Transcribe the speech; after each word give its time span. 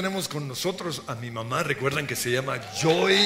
tenemos 0.00 0.28
con 0.28 0.48
nosotros 0.48 1.02
a 1.08 1.14
mi 1.14 1.30
mamá, 1.30 1.62
recuerdan 1.62 2.06
que 2.06 2.16
se 2.16 2.30
llama 2.30 2.58
Joy, 2.80 3.18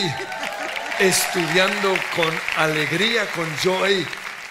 estudiando 0.99 1.95
con 2.17 2.35
alegría, 2.57 3.31
con 3.31 3.47
Joy, 3.59 4.05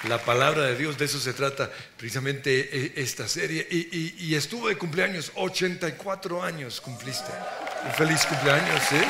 la 0.08 0.20
palabra 0.20 0.64
de 0.68 0.78
Dios, 0.78 0.98
de 0.98 1.04
eso 1.04 1.20
se 1.20 1.34
trata 1.34 1.70
precisamente 1.98 2.70
eh, 2.72 2.94
esta 2.96 3.28
serie. 3.28 3.68
Y, 3.70 4.34
estuvo 4.36 4.70
de 4.70 4.78
cumpleaños, 4.78 5.34
84 5.36 6.42
años 6.42 6.80
cumpliste. 6.80 7.34
Un 7.84 7.92
feliz 7.92 8.26
cumpleaños, 8.26 8.82
¿sí? 8.88 9.02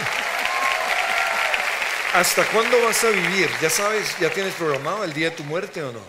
¿Hasta 2.16 2.46
cuándo 2.46 2.84
vas 2.84 3.04
a 3.04 3.12
vivir? 3.12 3.48
¿Ya 3.62 3.70
sabes, 3.70 4.16
ya 4.20 4.32
tienes 4.32 4.56
programado 4.56 5.04
el 5.04 5.14
día 5.14 5.30
de 5.30 5.36
tu 5.36 5.44
muerte 5.44 5.84
o 5.84 5.92
no? 5.92 6.02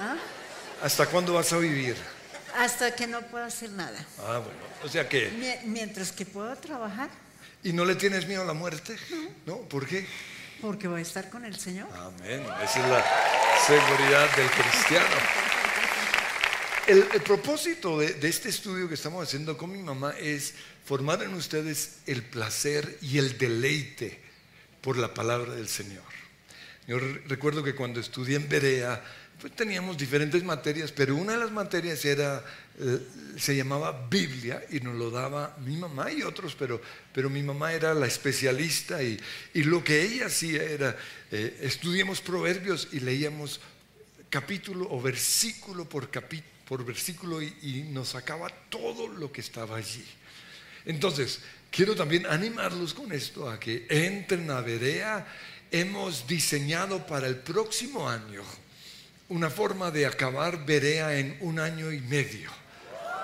¿Ah? 0.00 0.16
¿Hasta 0.82 1.04
cuándo 1.04 1.34
vas 1.34 1.52
a 1.52 1.58
vivir? 1.58 2.15
Hasta 2.56 2.94
que 2.94 3.06
no 3.06 3.22
pueda 3.22 3.46
hacer 3.46 3.70
nada. 3.70 3.98
Ah, 4.18 4.38
bueno. 4.38 4.58
O 4.82 4.88
sea 4.88 5.08
que... 5.08 5.60
Mientras 5.64 6.12
que 6.12 6.24
pueda 6.24 6.56
trabajar. 6.56 7.10
¿Y 7.62 7.72
no 7.72 7.84
le 7.84 7.94
tienes 7.96 8.26
miedo 8.26 8.42
a 8.42 8.44
la 8.44 8.54
muerte? 8.54 8.96
¿No? 9.44 9.58
¿Por 9.62 9.86
qué? 9.86 10.06
Porque 10.60 10.88
voy 10.88 11.00
a 11.00 11.02
estar 11.02 11.28
con 11.28 11.44
el 11.44 11.56
Señor. 11.56 11.88
Amén. 11.94 12.42
Esa 12.62 12.80
es 12.80 12.88
la 12.88 13.04
seguridad 13.66 14.36
del 14.36 14.50
cristiano. 14.50 15.16
El, 16.86 17.02
propósito 17.22 17.98
de, 17.98 18.14
de, 18.14 18.28
este 18.28 18.48
estudio 18.48 18.88
que 18.88 18.94
estamos 18.94 19.26
haciendo 19.26 19.56
con 19.58 19.72
mi 19.72 19.82
mamá 19.82 20.14
es 20.18 20.54
formar 20.84 21.22
en 21.22 21.34
ustedes 21.34 21.98
el 22.06 22.22
placer 22.22 22.98
y 23.02 23.18
el 23.18 23.36
deleite 23.36 24.20
por 24.80 24.96
la 24.96 25.12
palabra 25.12 25.54
del 25.54 25.68
Señor. 25.68 26.04
Yo 26.86 26.98
recuerdo 27.26 27.64
que 27.64 27.74
cuando 27.74 27.98
estudié 27.98 28.36
en 28.36 28.48
Berea, 28.48 29.02
pues 29.40 29.54
teníamos 29.54 29.98
diferentes 29.98 30.42
materias, 30.42 30.92
pero 30.92 31.14
una 31.14 31.32
de 31.32 31.38
las 31.38 31.50
materias 31.50 32.04
era, 32.04 32.42
eh, 32.78 32.98
se 33.38 33.54
llamaba 33.54 34.06
Biblia 34.08 34.64
y 34.70 34.80
nos 34.80 34.94
lo 34.94 35.10
daba 35.10 35.56
mi 35.58 35.76
mamá 35.76 36.10
y 36.10 36.22
otros, 36.22 36.54
pero, 36.54 36.80
pero 37.12 37.28
mi 37.28 37.42
mamá 37.42 37.72
era 37.72 37.92
la 37.92 38.06
especialista 38.06 39.02
y, 39.02 39.20
y 39.52 39.64
lo 39.64 39.84
que 39.84 40.02
ella 40.02 40.26
hacía 40.26 40.62
era, 40.62 40.96
eh, 41.30 41.58
estudiamos 41.60 42.22
proverbios 42.22 42.88
y 42.92 43.00
leíamos 43.00 43.60
capítulo 44.30 44.88
o 44.90 45.02
versículo 45.02 45.86
por, 45.86 46.08
por 46.66 46.84
versículo 46.84 47.42
y, 47.42 47.54
y 47.62 47.82
nos 47.92 48.08
sacaba 48.10 48.48
todo 48.70 49.06
lo 49.06 49.30
que 49.30 49.42
estaba 49.42 49.76
allí. 49.76 50.04
Entonces, 50.86 51.40
quiero 51.70 51.94
también 51.94 52.24
animarlos 52.24 52.94
con 52.94 53.12
esto 53.12 53.50
a 53.50 53.60
que 53.60 53.86
entren 53.90 54.50
a 54.50 54.62
Berea. 54.62 55.26
Hemos 55.70 56.26
diseñado 56.26 57.06
para 57.06 57.26
el 57.26 57.36
próximo 57.36 58.08
año 58.08 58.42
una 59.28 59.50
forma 59.50 59.90
de 59.90 60.06
acabar 60.06 60.64
Berea 60.64 61.18
en 61.18 61.36
un 61.40 61.58
año 61.58 61.92
y 61.92 62.00
medio. 62.00 62.50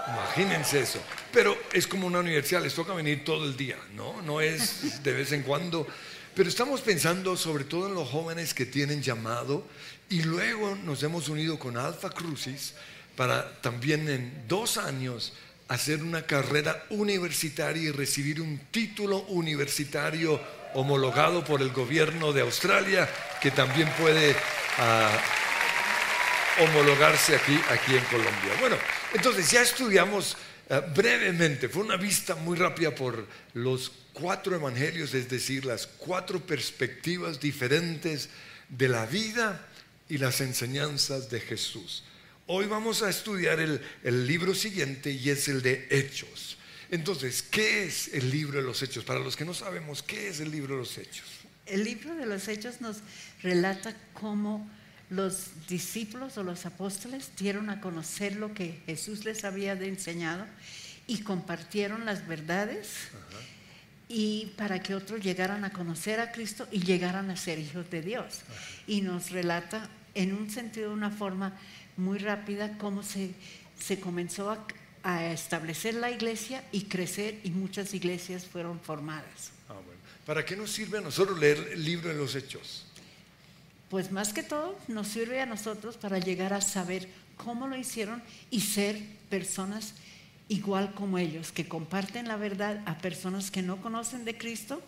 Imagínense 0.09 0.81
eso. 0.81 1.01
Pero 1.33 1.57
es 1.73 1.87
como 1.87 2.07
una 2.07 2.19
universidad, 2.19 2.63
les 2.63 2.75
toca 2.75 2.93
venir 2.93 3.25
todo 3.25 3.45
el 3.45 3.57
día, 3.57 3.77
¿no? 3.95 4.21
No 4.23 4.41
es 4.41 5.03
de 5.03 5.13
vez 5.13 5.33
en 5.33 5.43
cuando. 5.43 5.87
Pero 6.35 6.49
estamos 6.49 6.81
pensando 6.81 7.37
sobre 7.37 7.65
todo 7.65 7.89
en 7.89 7.95
los 7.95 8.09
jóvenes 8.09 8.55
que 8.55 8.67
tienen 8.67 9.03
llamado 9.03 9.67
y 10.09 10.23
luego 10.23 10.75
nos 10.77 11.03
hemos 11.03 11.29
unido 11.29 11.59
con 11.59 11.77
Alfa 11.77 12.11
Crucis 12.11 12.75
para 13.17 13.61
también 13.61 14.09
en 14.09 14.45
dos 14.49 14.79
años 14.79 15.35
hacer 15.69 16.03
una 16.03 16.23
carrera 16.23 16.85
universitaria 16.91 17.83
y 17.83 17.91
recibir 17.93 18.41
un 18.41 18.59
título 18.71 19.21
universitario 19.29 20.41
homologado 20.75 21.45
por 21.45 21.61
el 21.61 21.71
gobierno 21.71 22.33
de 22.33 22.41
Australia 22.41 23.09
que 23.41 23.51
también 23.51 23.89
puede... 23.99 24.35
Ah, 24.79 25.19
homologarse 26.61 27.35
aquí, 27.37 27.59
aquí 27.71 27.95
en 27.95 28.05
Colombia. 28.05 28.55
Bueno, 28.61 28.77
entonces 29.15 29.51
ya 29.51 29.63
estudiamos 29.63 30.37
eh, 30.69 30.81
brevemente, 30.95 31.69
fue 31.69 31.83
una 31.83 31.97
vista 31.97 32.35
muy 32.35 32.57
rápida 32.57 32.95
por 32.95 33.27
los 33.55 33.93
cuatro 34.13 34.55
evangelios, 34.55 35.15
es 35.15 35.29
decir, 35.29 35.65
las 35.65 35.87
cuatro 35.87 36.41
perspectivas 36.41 37.41
diferentes 37.41 38.29
de 38.69 38.89
la 38.89 39.07
vida 39.07 39.67
y 40.09 40.19
las 40.19 40.41
enseñanzas 40.41 41.31
de 41.31 41.41
Jesús. 41.41 42.05
Hoy 42.47 42.67
vamos 42.67 43.03
a 43.03 43.11
estudiar 43.11 43.61
el, 43.61 43.81
el 44.03 44.27
libro 44.27 44.55
siguiente 44.55 45.11
y 45.11 45.31
es 45.31 45.49
el 45.49 45.63
de 45.63 45.87
Hechos. 45.91 46.59
Entonces, 46.91 47.43
¿qué 47.43 47.85
es 47.85 48.09
el 48.13 48.31
libro 48.31 48.61
de 48.61 48.67
los 48.67 48.83
Hechos? 48.83 49.05
Para 49.05 49.21
los 49.21 49.37
que 49.37 49.47
no 49.47 49.55
sabemos, 49.55 50.03
¿qué 50.03 50.29
es 50.29 50.41
el 50.41 50.51
libro 50.51 50.75
de 50.75 50.81
los 50.81 50.99
Hechos? 50.99 51.27
El 51.65 51.85
libro 51.85 52.15
de 52.15 52.27
los 52.27 52.49
Hechos 52.49 52.81
nos 52.81 52.99
relata 53.43 53.97
cómo 54.13 54.71
los 55.13 55.67
discípulos 55.69 56.39
o 56.39 56.43
los 56.43 56.65
apóstoles 56.65 57.33
dieron 57.39 57.69
a 57.69 57.81
conocer 57.81 58.37
lo 58.37 58.55
que 58.55 58.81
Jesús 58.87 59.27
les 59.27 59.45
había 59.45 59.73
enseñado 59.73 60.47
y 61.07 61.19
compartieron 61.19 62.07
las 62.07 62.27
verdades 62.27 63.11
y 64.09 64.53
para 64.57 64.83
que 64.83 64.95
otros 64.95 65.21
llegaran 65.21 65.65
a 65.65 65.73
conocer 65.73 66.19
a 66.19 66.33
Cristo 66.33 66.67
y 66.73 66.81
llegaran 66.81 67.31
a 67.31 67.37
ser 67.37 67.59
hijos 67.59 67.91
de 67.91 68.01
Dios. 68.01 68.41
Y 68.87 69.03
nos 69.03 69.31
relata 69.31 69.91
en 70.15 70.33
un 70.33 70.51
sentido, 70.51 70.93
una 70.93 71.11
forma 71.11 71.59
muy 71.99 72.19
rápida, 72.19 72.79
cómo 72.79 73.03
se, 73.03 73.33
se 73.79 74.01
comenzó 74.01 74.51
a, 74.51 74.67
a, 75.03 75.31
establecer 75.31 75.95
la 75.95 76.11
iglesia 76.11 76.65
y 76.73 76.85
crecer 76.85 77.39
y 77.45 77.51
muchas 77.51 77.93
iglesias 77.93 78.47
fueron 78.47 78.81
formadas. 78.81 79.53
Ah, 79.69 79.75
¿Para 80.25 80.45
qué 80.45 80.57
nos 80.57 80.71
sirve 80.71 80.99
a 80.99 81.01
nosotros 81.03 81.39
leer 81.39 81.71
el 81.73 81.85
libro 81.85 82.09
de 82.09 82.15
los 82.15 82.35
hechos? 82.35 82.87
Pues 83.93 84.11
más 84.11 84.33
que 84.33 84.43
todo 84.43 84.75
nos 84.89 85.07
sirve 85.07 85.43
a 85.43 85.45
nosotros 85.45 85.99
para 85.99 86.19
llegar 86.19 86.55
a 86.55 86.63
saber 86.63 87.07
cómo 87.37 87.69
lo 87.69 87.77
hicieron 87.77 88.23
y 88.51 88.61
ser 88.61 88.99
personas 89.29 89.93
igual 90.49 90.95
como 90.95 91.19
ellos, 91.19 91.53
que 91.53 91.69
comparten 91.69 92.27
la 92.27 92.37
verdad 92.37 92.83
a 92.87 92.97
personas 92.97 93.51
que 93.51 93.61
no 93.61 93.83
conocen 93.83 94.25
de 94.25 94.39
Cristo 94.39 94.83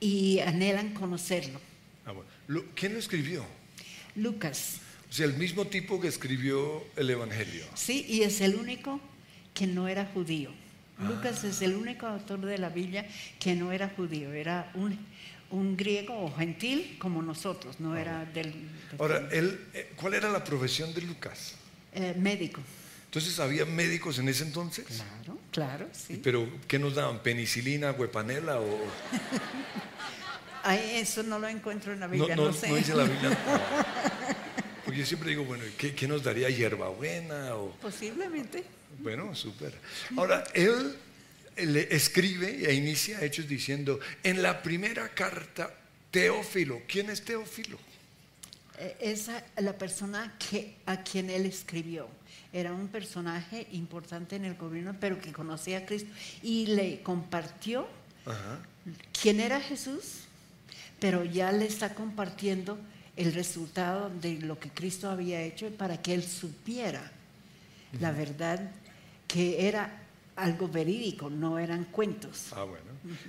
y 0.00 0.40
anhelan 0.40 0.92
conocerlo. 0.92 1.60
Ah, 2.04 2.14
¿Quién 2.74 2.94
lo 2.94 2.98
escribió? 2.98 3.46
Lucas. 4.16 4.78
O 5.08 5.12
sea, 5.12 5.26
el 5.26 5.34
mismo 5.34 5.68
tipo 5.68 6.00
que 6.00 6.08
escribió 6.08 6.82
el 6.96 7.10
Evangelio. 7.10 7.64
Sí, 7.74 8.04
y 8.08 8.22
es 8.22 8.40
el 8.40 8.56
único 8.56 9.00
que 9.54 9.68
no 9.68 9.86
era 9.86 10.06
judío. 10.06 10.50
Lucas 10.98 11.42
ah. 11.44 11.46
es 11.46 11.62
el 11.62 11.76
único 11.76 12.08
autor 12.08 12.40
de 12.40 12.58
la 12.58 12.70
Biblia 12.70 13.06
que 13.38 13.54
no 13.54 13.70
era 13.70 13.88
judío, 13.90 14.32
era 14.32 14.68
un 14.74 14.98
un 15.52 15.76
griego 15.76 16.18
o 16.24 16.34
gentil 16.34 16.96
como 16.98 17.22
nosotros, 17.22 17.78
no 17.78 17.96
era 17.96 18.24
del... 18.24 18.52
Ahora, 18.98 19.28
él, 19.30 19.60
eh, 19.74 19.92
¿cuál 19.96 20.14
era 20.14 20.30
la 20.30 20.42
profesión 20.42 20.92
de 20.94 21.02
Lucas? 21.02 21.54
Eh, 21.94 22.14
médico. 22.18 22.60
Entonces, 23.04 23.38
¿había 23.38 23.66
médicos 23.66 24.18
en 24.18 24.28
ese 24.28 24.44
entonces? 24.44 24.86
Claro, 24.86 25.38
claro, 25.50 25.88
sí. 25.92 26.20
¿Pero 26.22 26.48
qué 26.66 26.78
nos 26.78 26.94
daban? 26.94 27.22
¿Penicilina, 27.22 27.92
huepanela 27.92 28.58
o...? 28.60 28.78
Ay, 30.64 30.92
eso 30.94 31.22
no 31.22 31.38
lo 31.38 31.48
encuentro 31.48 31.92
en 31.92 32.00
la 32.00 32.06
Biblia, 32.06 32.36
no, 32.36 32.52
sé. 32.52 32.68
No 32.68 32.76
dice 32.76 32.94
la 32.94 33.04
Biblia. 33.04 33.36
Porque 34.84 35.00
yo 35.00 35.06
siempre 35.06 35.30
digo, 35.30 35.44
bueno, 35.44 35.64
¿qué, 35.76 35.94
qué 35.94 36.08
nos 36.08 36.22
daría 36.22 36.48
hierbabuena? 36.48 37.56
O... 37.56 37.72
Posiblemente. 37.82 38.64
Bueno, 39.00 39.34
súper. 39.34 39.74
Ahora, 40.16 40.44
él 40.54 40.96
le 41.56 41.94
escribe 41.94 42.68
e 42.68 42.74
inicia 42.74 43.22
Hechos 43.22 43.48
diciendo, 43.48 44.00
en 44.22 44.42
la 44.42 44.62
primera 44.62 45.08
carta, 45.10 45.74
Teófilo, 46.10 46.82
¿quién 46.86 47.10
es 47.10 47.24
Teófilo? 47.24 47.78
Eh, 48.78 48.96
es 49.00 49.30
la 49.56 49.72
persona 49.76 50.36
que, 50.38 50.76
a 50.86 51.02
quien 51.02 51.30
él 51.30 51.46
escribió. 51.46 52.08
Era 52.52 52.72
un 52.72 52.88
personaje 52.88 53.66
importante 53.72 54.36
en 54.36 54.44
el 54.44 54.54
gobierno, 54.54 54.94
pero 55.00 55.20
que 55.20 55.32
conocía 55.32 55.78
a 55.78 55.86
Cristo 55.86 56.10
y 56.42 56.66
le 56.66 57.00
compartió 57.02 57.88
quién 59.20 59.40
era 59.40 59.60
Jesús, 59.60 60.24
pero 61.00 61.24
ya 61.24 61.50
le 61.50 61.66
está 61.66 61.94
compartiendo 61.94 62.78
el 63.16 63.32
resultado 63.32 64.10
de 64.10 64.40
lo 64.40 64.58
que 64.58 64.68
Cristo 64.68 65.10
había 65.10 65.42
hecho 65.42 65.70
para 65.70 66.00
que 66.00 66.14
él 66.14 66.22
supiera 66.22 67.10
la 68.00 68.10
verdad 68.10 68.70
que 69.28 69.68
era 69.68 70.01
algo 70.36 70.68
verídico, 70.68 71.28
no 71.30 71.58
eran 71.58 71.84
cuentos. 71.86 72.48
Ah, 72.52 72.64
bueno. 72.64 72.84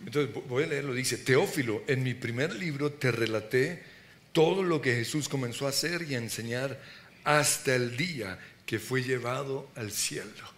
Entonces 0.06 0.34
voy 0.48 0.64
a 0.64 0.68
leerlo. 0.68 0.94
Dice, 0.94 1.18
Teófilo, 1.18 1.84
en 1.88 2.04
mi 2.04 2.14
primer 2.14 2.54
libro 2.56 2.92
te 2.94 3.12
relaté 3.12 3.84
todo 4.32 4.64
lo 4.64 4.82
que 4.82 4.96
Jesús 4.96 5.30
comenzó 5.30 5.66
a 5.66 5.70
hacer 5.70 6.04
y 6.10 6.16
a 6.16 6.18
enseñar 6.18 6.80
hasta 7.24 7.76
el 7.76 7.96
día 7.98 8.40
que 8.66 8.80
fue 8.80 9.04
llevado 9.04 9.70
al 9.76 9.92
cielo. 9.92 10.54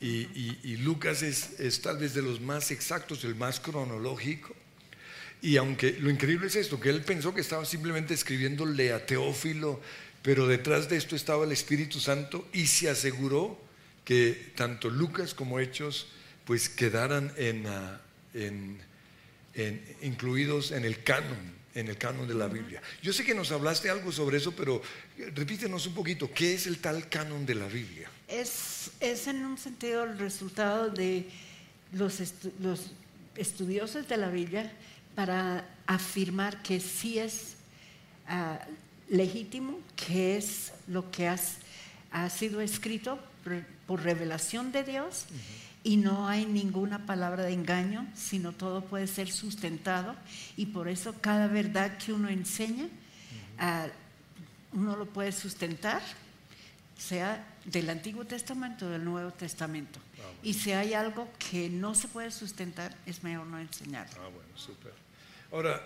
Y, 0.00 0.76
Lucas 0.76 1.22
es, 1.22 1.58
es, 1.58 1.82
tal 1.82 1.98
vez 1.98 2.14
de 2.14 2.22
los 2.22 2.40
más 2.40 2.70
exactos, 2.70 3.24
el 3.24 3.34
más 3.34 3.58
cronológico. 3.58 4.54
Y 5.42 5.56
aunque 5.56 5.92
lo 6.00 6.10
increíble 6.10 6.46
es 6.46 6.56
esto, 6.56 6.80
que 6.80 6.90
él 6.90 7.02
pensó 7.02 7.34
que 7.34 7.40
estaba 7.40 7.64
simplemente 7.64 8.14
escribiéndole 8.14 8.92
a 8.92 9.04
Teófilo, 9.04 9.80
pero 10.22 10.46
detrás 10.46 10.88
de 10.88 10.96
esto 10.96 11.16
estaba 11.16 11.44
el 11.44 11.52
Espíritu 11.52 12.00
Santo 12.00 12.46
y 12.52 12.66
se 12.66 12.88
aseguró 12.88 13.60
que 14.08 14.52
tanto 14.56 14.88
Lucas 14.88 15.34
como 15.34 15.60
Hechos 15.60 16.06
pues 16.46 16.70
quedaran 16.70 17.30
ah, 17.66 18.00
en, 18.32 18.80
incluidos 20.00 20.70
en 20.70 20.86
el 20.86 21.02
canon, 21.04 21.36
en 21.74 21.88
el 21.88 21.98
canon 21.98 22.26
de 22.26 22.32
la 22.32 22.48
Biblia. 22.48 22.80
Yo 23.02 23.12
sé 23.12 23.22
que 23.22 23.34
nos 23.34 23.52
hablaste 23.52 23.90
algo 23.90 24.10
sobre 24.10 24.38
eso, 24.38 24.52
pero 24.56 24.80
repítenos 25.34 25.86
un 25.86 25.92
poquito, 25.94 26.32
¿qué 26.32 26.54
es 26.54 26.66
el 26.66 26.78
tal 26.78 27.10
canon 27.10 27.44
de 27.44 27.54
la 27.54 27.66
Biblia? 27.66 28.10
Es, 28.28 28.92
es 29.00 29.26
en 29.26 29.44
un 29.44 29.58
sentido 29.58 30.04
el 30.04 30.18
resultado 30.18 30.88
de 30.88 31.26
los, 31.92 32.18
los 32.60 32.92
estudiosos 33.36 34.08
de 34.08 34.16
la 34.16 34.30
Biblia 34.30 34.72
para 35.14 35.68
afirmar 35.86 36.62
que 36.62 36.80
sí 36.80 37.18
es 37.18 37.56
ah, 38.26 38.58
legítimo, 39.10 39.78
que 39.96 40.38
es 40.38 40.72
lo 40.86 41.10
que 41.10 41.28
has- 41.28 41.58
ha 42.10 42.30
sido 42.30 42.62
escrito 42.62 43.18
por, 43.88 44.02
revelación 44.02 44.70
de 44.70 44.84
Dios 44.84 45.24
y 45.82 45.96
no 45.96 46.28
hay 46.28 46.44
ninguna 46.44 47.06
palabra 47.06 47.44
de 47.44 47.52
engaño, 47.52 48.06
sino 48.14 48.52
todo 48.52 48.84
puede 48.84 49.06
ser 49.06 49.30
sustentado 49.32 50.14
y 50.56 50.66
por 50.66 50.88
eso 50.88 51.14
cada 51.20 51.46
verdad 51.46 51.98
que 51.98 52.12
uno 52.12 52.28
enseña, 52.28 52.88
ah, 53.58 53.86
uno 54.72 54.96
lo 54.96 55.06
puede 55.06 55.32
sustentar, 55.32 56.02
sea 56.96 57.46
del 57.64 57.90
Antiguo 57.90 58.24
Testamento 58.24 58.86
o 58.86 58.90
del 58.90 59.04
Nuevo 59.04 59.32
Testamento. 59.32 59.98
Y 60.42 60.54
si 60.54 60.72
hay 60.72 60.94
algo 60.94 61.28
que 61.38 61.68
no 61.68 61.94
se 61.94 62.08
puede 62.08 62.30
sustentar, 62.30 62.96
es 63.06 63.22
mejor 63.22 63.46
no 63.46 63.58
enseñarlo. 63.58 64.14
Ah, 64.20 64.28
bueno, 64.28 64.56
súper. 64.56 64.92
Ahora, 65.50 65.82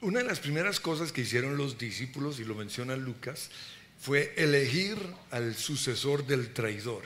una 0.00 0.20
de 0.20 0.26
las 0.26 0.40
primeras 0.40 0.80
cosas 0.80 1.12
que 1.12 1.22
hicieron 1.22 1.56
los 1.56 1.78
discípulos, 1.78 2.40
y 2.40 2.44
lo 2.44 2.54
menciona 2.54 2.96
Lucas, 2.96 3.50
fue 3.98 4.34
elegir 4.36 4.98
al 5.30 5.54
sucesor 5.54 6.26
del 6.26 6.52
traidor, 6.52 7.04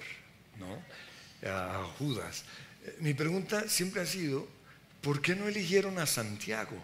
¿no? 0.58 1.48
A 1.48 1.84
Judas. 1.98 2.44
Eh, 2.84 2.96
Mi 3.00 3.14
pregunta 3.14 3.68
siempre 3.68 4.02
ha 4.02 4.06
sido, 4.06 4.46
¿por 5.00 5.20
qué 5.20 5.34
no 5.34 5.48
eligieron 5.48 5.98
a 5.98 6.06
Santiago? 6.06 6.76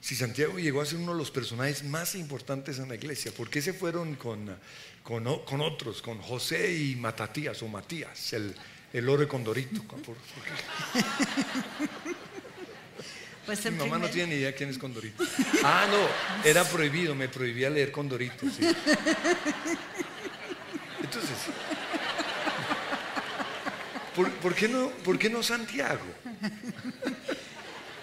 Si 0.00 0.14
Santiago 0.14 0.58
llegó 0.58 0.80
a 0.80 0.86
ser 0.86 0.98
uno 0.98 1.12
de 1.12 1.18
los 1.18 1.30
personajes 1.30 1.84
más 1.84 2.14
importantes 2.14 2.78
en 2.78 2.88
la 2.88 2.94
iglesia, 2.94 3.32
¿por 3.32 3.50
qué 3.50 3.60
se 3.60 3.72
fueron 3.72 4.14
con, 4.14 4.56
con, 5.02 5.26
otros, 5.26 6.02
con 6.02 6.18
José 6.18 6.74
y 6.74 6.96
Matatías 6.96 7.62
o 7.62 7.68
Matías, 7.68 8.32
el, 8.32 8.54
el 8.92 9.08
oro 9.08 9.26
condorito? 9.26 9.82
¿Por-? 9.82 10.16
Pues 13.48 13.64
Mi 13.64 13.70
mamá 13.78 13.96
no 13.96 14.10
tiene 14.10 14.34
ni 14.34 14.40
idea 14.42 14.54
quién 14.54 14.68
es 14.68 14.76
Condorito. 14.76 15.24
Ah, 15.64 15.86
no, 15.90 16.06
era 16.46 16.64
prohibido, 16.64 17.14
me 17.14 17.30
prohibía 17.30 17.70
leer 17.70 17.90
Condorito. 17.90 18.44
sí. 18.50 18.62
Entonces, 21.02 21.30
¿por, 24.18 24.30
por 24.40 24.54
qué 24.54 24.68
no, 24.68 24.88
¿por 25.04 25.16
qué 25.18 25.30
no 25.30 25.42
Santiago? 25.44 26.02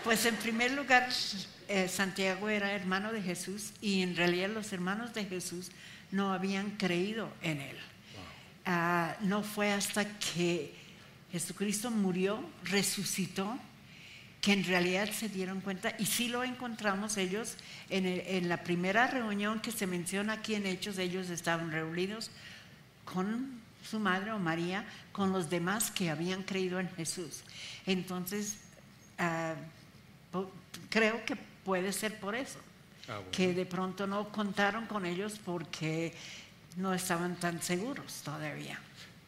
Pues 0.04 0.26
en 0.26 0.36
primer 0.38 0.72
lugar, 0.72 1.10
eh, 1.68 1.88
Santiago 1.90 2.48
era 2.48 2.72
hermano 2.72 3.12
de 3.12 3.22
Jesús 3.22 3.72
y 3.82 4.02
en 4.02 4.16
realidad 4.16 4.50
los 4.50 4.72
hermanos 4.72 5.14
de 5.14 5.26
Jesús 5.26 5.72
no 6.12 6.32
habían 6.32 6.72
creído 6.72 7.34
en 7.42 7.60
él. 7.60 7.78
Ah, 8.66 9.18
no 9.22 9.44
fue 9.44 9.74
hasta 9.74 10.06
que 10.20 10.74
Jesucristo 11.32 11.92
murió, 11.92 12.40
resucitó, 12.64 13.60
que 14.42 14.54
en 14.54 14.64
realidad 14.64 15.10
se 15.12 15.28
dieron 15.28 15.60
cuenta, 15.60 15.96
y 16.00 16.06
sí 16.06 16.30
lo 16.30 16.44
encontramos 16.44 17.18
ellos 17.18 17.58
en, 17.90 18.06
el- 18.06 18.22
en 18.28 18.48
la 18.48 18.64
primera 18.64 19.08
reunión 19.08 19.60
que 19.60 19.72
se 19.72 19.86
menciona 19.88 20.34
aquí 20.34 20.56
en 20.56 20.66
Hechos, 20.68 20.98
ellos 21.00 21.30
estaban 21.30 21.72
reunidos 21.72 22.30
con 23.04 23.65
su 23.90 24.00
madre 24.00 24.32
o 24.32 24.40
María, 24.40 24.86
con 25.12 25.32
los 25.32 25.50
demás 25.50 25.92
que 25.92 26.10
habían 26.10 26.44
creído 26.44 26.80
en 26.80 26.90
Jesús. 26.96 27.42
Entonces, 27.86 28.58
ah, 29.20 29.56
creo 30.90 31.24
que 31.26 31.36
puede 31.64 31.92
ser 31.94 32.20
por 32.20 32.36
eso, 32.36 32.60
Ah, 33.08 33.18
bueno. 33.18 33.32
que 33.32 33.54
de 33.54 33.66
pronto 33.66 34.08
no 34.08 34.30
contaron 34.32 34.88
con 34.88 35.06
ellos 35.06 35.40
porque 35.44 36.14
no 36.78 36.94
estaban 36.94 37.36
tan 37.40 37.62
seguros 37.62 38.22
todavía. 38.24 38.80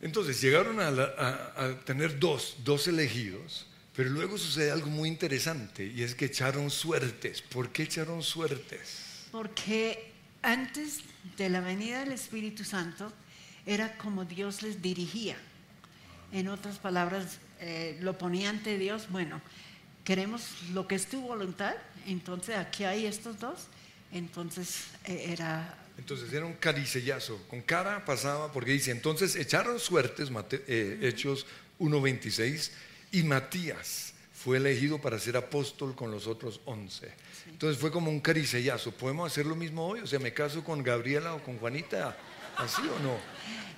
Entonces 0.01 0.41
llegaron 0.41 0.79
a, 0.79 0.91
la- 0.91 1.13
a- 1.55 1.65
a 1.65 1.79
tener 1.85 2.19
dos, 2.19 2.57
dos 2.63 2.87
elegidos, 2.87 3.67
pero 3.95 4.09
luego 4.09 4.37
sucede 4.37 4.71
algo 4.71 4.87
muy 4.87 5.09
interesante 5.09 5.85
y 5.85 6.03
es 6.03 6.13
que 6.15 6.25
echaron 6.25 6.69
suertes. 6.69 7.41
¿Por 7.41 7.71
qué 7.71 7.83
echaron 7.83 8.21
suertes? 8.21 9.27
Porque 9.31 10.11
antes 10.43 10.99
de 11.37 11.49
la 11.49 11.61
venida 11.61 11.99
del 12.01 12.11
Espíritu 12.13 12.63
Santo 12.63 13.11
era 13.67 13.95
como 13.97 14.25
Dios 14.25 14.63
les 14.63 14.81
dirigía. 14.81 15.37
En 16.31 16.47
otras 16.47 16.77
palabras, 16.79 17.37
eh, 17.59 17.97
lo 18.01 18.17
ponía 18.17 18.49
ante 18.49 18.77
Dios, 18.77 19.07
bueno, 19.09 19.39
queremos 20.03 20.41
lo 20.73 20.87
que 20.87 20.95
es 20.95 21.05
tu 21.07 21.21
voluntad, 21.21 21.75
entonces 22.05 22.55
aquí 22.55 22.83
hay 22.85 23.05
estos 23.05 23.39
dos, 23.39 23.67
entonces 24.11 24.85
eh, 25.05 25.27
era... 25.29 25.77
Entonces 25.97 26.31
era 26.31 26.45
un 26.45 26.53
caricellazo, 26.53 27.41
con 27.47 27.61
cara 27.61 28.05
pasaba, 28.05 28.51
porque 28.51 28.71
dice, 28.71 28.91
entonces 28.91 29.35
echaron 29.35 29.79
suertes, 29.79 30.29
Mate- 30.29 30.63
eh, 30.67 30.99
Hechos 31.01 31.45
1.26, 31.79 32.71
y 33.11 33.23
Matías 33.23 34.13
fue 34.33 34.57
elegido 34.57 35.01
para 35.01 35.17
ser 35.17 35.35
apóstol 35.37 35.95
con 35.95 36.11
los 36.11 36.27
otros 36.27 36.61
11. 36.65 37.11
Entonces 37.49 37.81
fue 37.81 37.89
como 37.91 38.11
un 38.11 38.19
caricellazo. 38.19 38.91
¿Podemos 38.91 39.31
hacer 39.31 39.45
lo 39.47 39.55
mismo 39.55 39.87
hoy? 39.87 40.01
O 40.01 40.07
sea, 40.07 40.19
me 40.19 40.33
caso 40.33 40.63
con 40.63 40.83
Gabriela 40.83 41.33
o 41.33 41.41
con 41.43 41.57
Juanita, 41.57 42.15
¿así 42.57 42.81
o 42.81 42.99
no? 42.99 43.17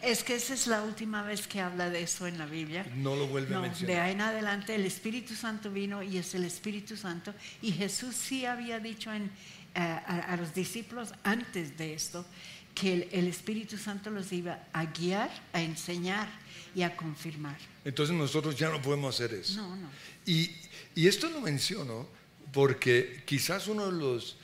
Es 0.01 0.23
que 0.23 0.35
esa 0.35 0.53
es 0.53 0.67
la 0.67 0.81
última 0.83 1.23
vez 1.23 1.45
que 1.47 1.59
habla 1.59 1.89
de 1.89 2.03
eso 2.03 2.25
en 2.25 2.37
la 2.37 2.45
Biblia. 2.45 2.85
No 2.95 3.15
lo 3.17 3.27
vuelve 3.27 3.53
a 3.53 3.57
No, 3.57 3.63
mencionar. 3.63 3.95
de 3.95 4.01
ahí 4.01 4.11
en 4.13 4.21
adelante 4.21 4.73
el 4.75 4.85
Espíritu 4.85 5.35
Santo 5.35 5.69
vino 5.71 6.01
y 6.01 6.17
es 6.17 6.33
el 6.35 6.45
Espíritu 6.45 6.95
Santo. 6.95 7.33
Y 7.61 7.73
Jesús 7.73 8.15
sí 8.15 8.45
había 8.45 8.79
dicho 8.79 9.11
en, 9.11 9.25
eh, 9.75 9.79
a, 9.79 10.33
a 10.33 10.37
los 10.37 10.53
discípulos 10.53 11.09
antes 11.23 11.77
de 11.77 11.93
esto 11.93 12.25
que 12.73 12.93
el, 12.93 13.09
el 13.11 13.27
Espíritu 13.27 13.77
Santo 13.77 14.09
los 14.09 14.31
iba 14.31 14.63
a 14.71 14.85
guiar, 14.85 15.29
a 15.51 15.61
enseñar 15.61 16.29
y 16.73 16.83
a 16.83 16.95
confirmar. 16.95 17.57
Entonces 17.83 18.15
nosotros 18.15 18.55
ya 18.55 18.69
no 18.69 18.81
podemos 18.81 19.13
hacer 19.15 19.33
eso. 19.33 19.61
No, 19.61 19.75
no. 19.75 19.89
Y, 20.25 20.55
y 20.95 21.07
esto 21.07 21.29
lo 21.29 21.41
menciono 21.41 22.07
porque 22.53 23.21
quizás 23.25 23.67
uno 23.67 23.87
de 23.91 23.97
los 23.97 24.37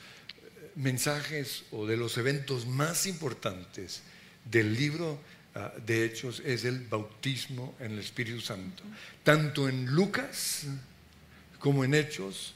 eh, 0.44 0.72
mensajes 0.74 1.64
o 1.70 1.86
de 1.86 1.96
los 1.96 2.18
eventos 2.18 2.66
más 2.66 3.06
importantes 3.06 4.02
del 4.50 4.74
libro 4.74 5.20
ah, 5.54 5.72
de 5.84 6.04
Hechos 6.04 6.40
es 6.44 6.64
el 6.64 6.80
bautismo 6.80 7.74
en 7.80 7.92
el 7.92 7.98
Espíritu 7.98 8.40
Santo. 8.40 8.82
Tanto 9.22 9.68
en 9.68 9.86
Lucas 9.86 10.66
como 11.58 11.84
en 11.84 11.94
Hechos, 11.94 12.54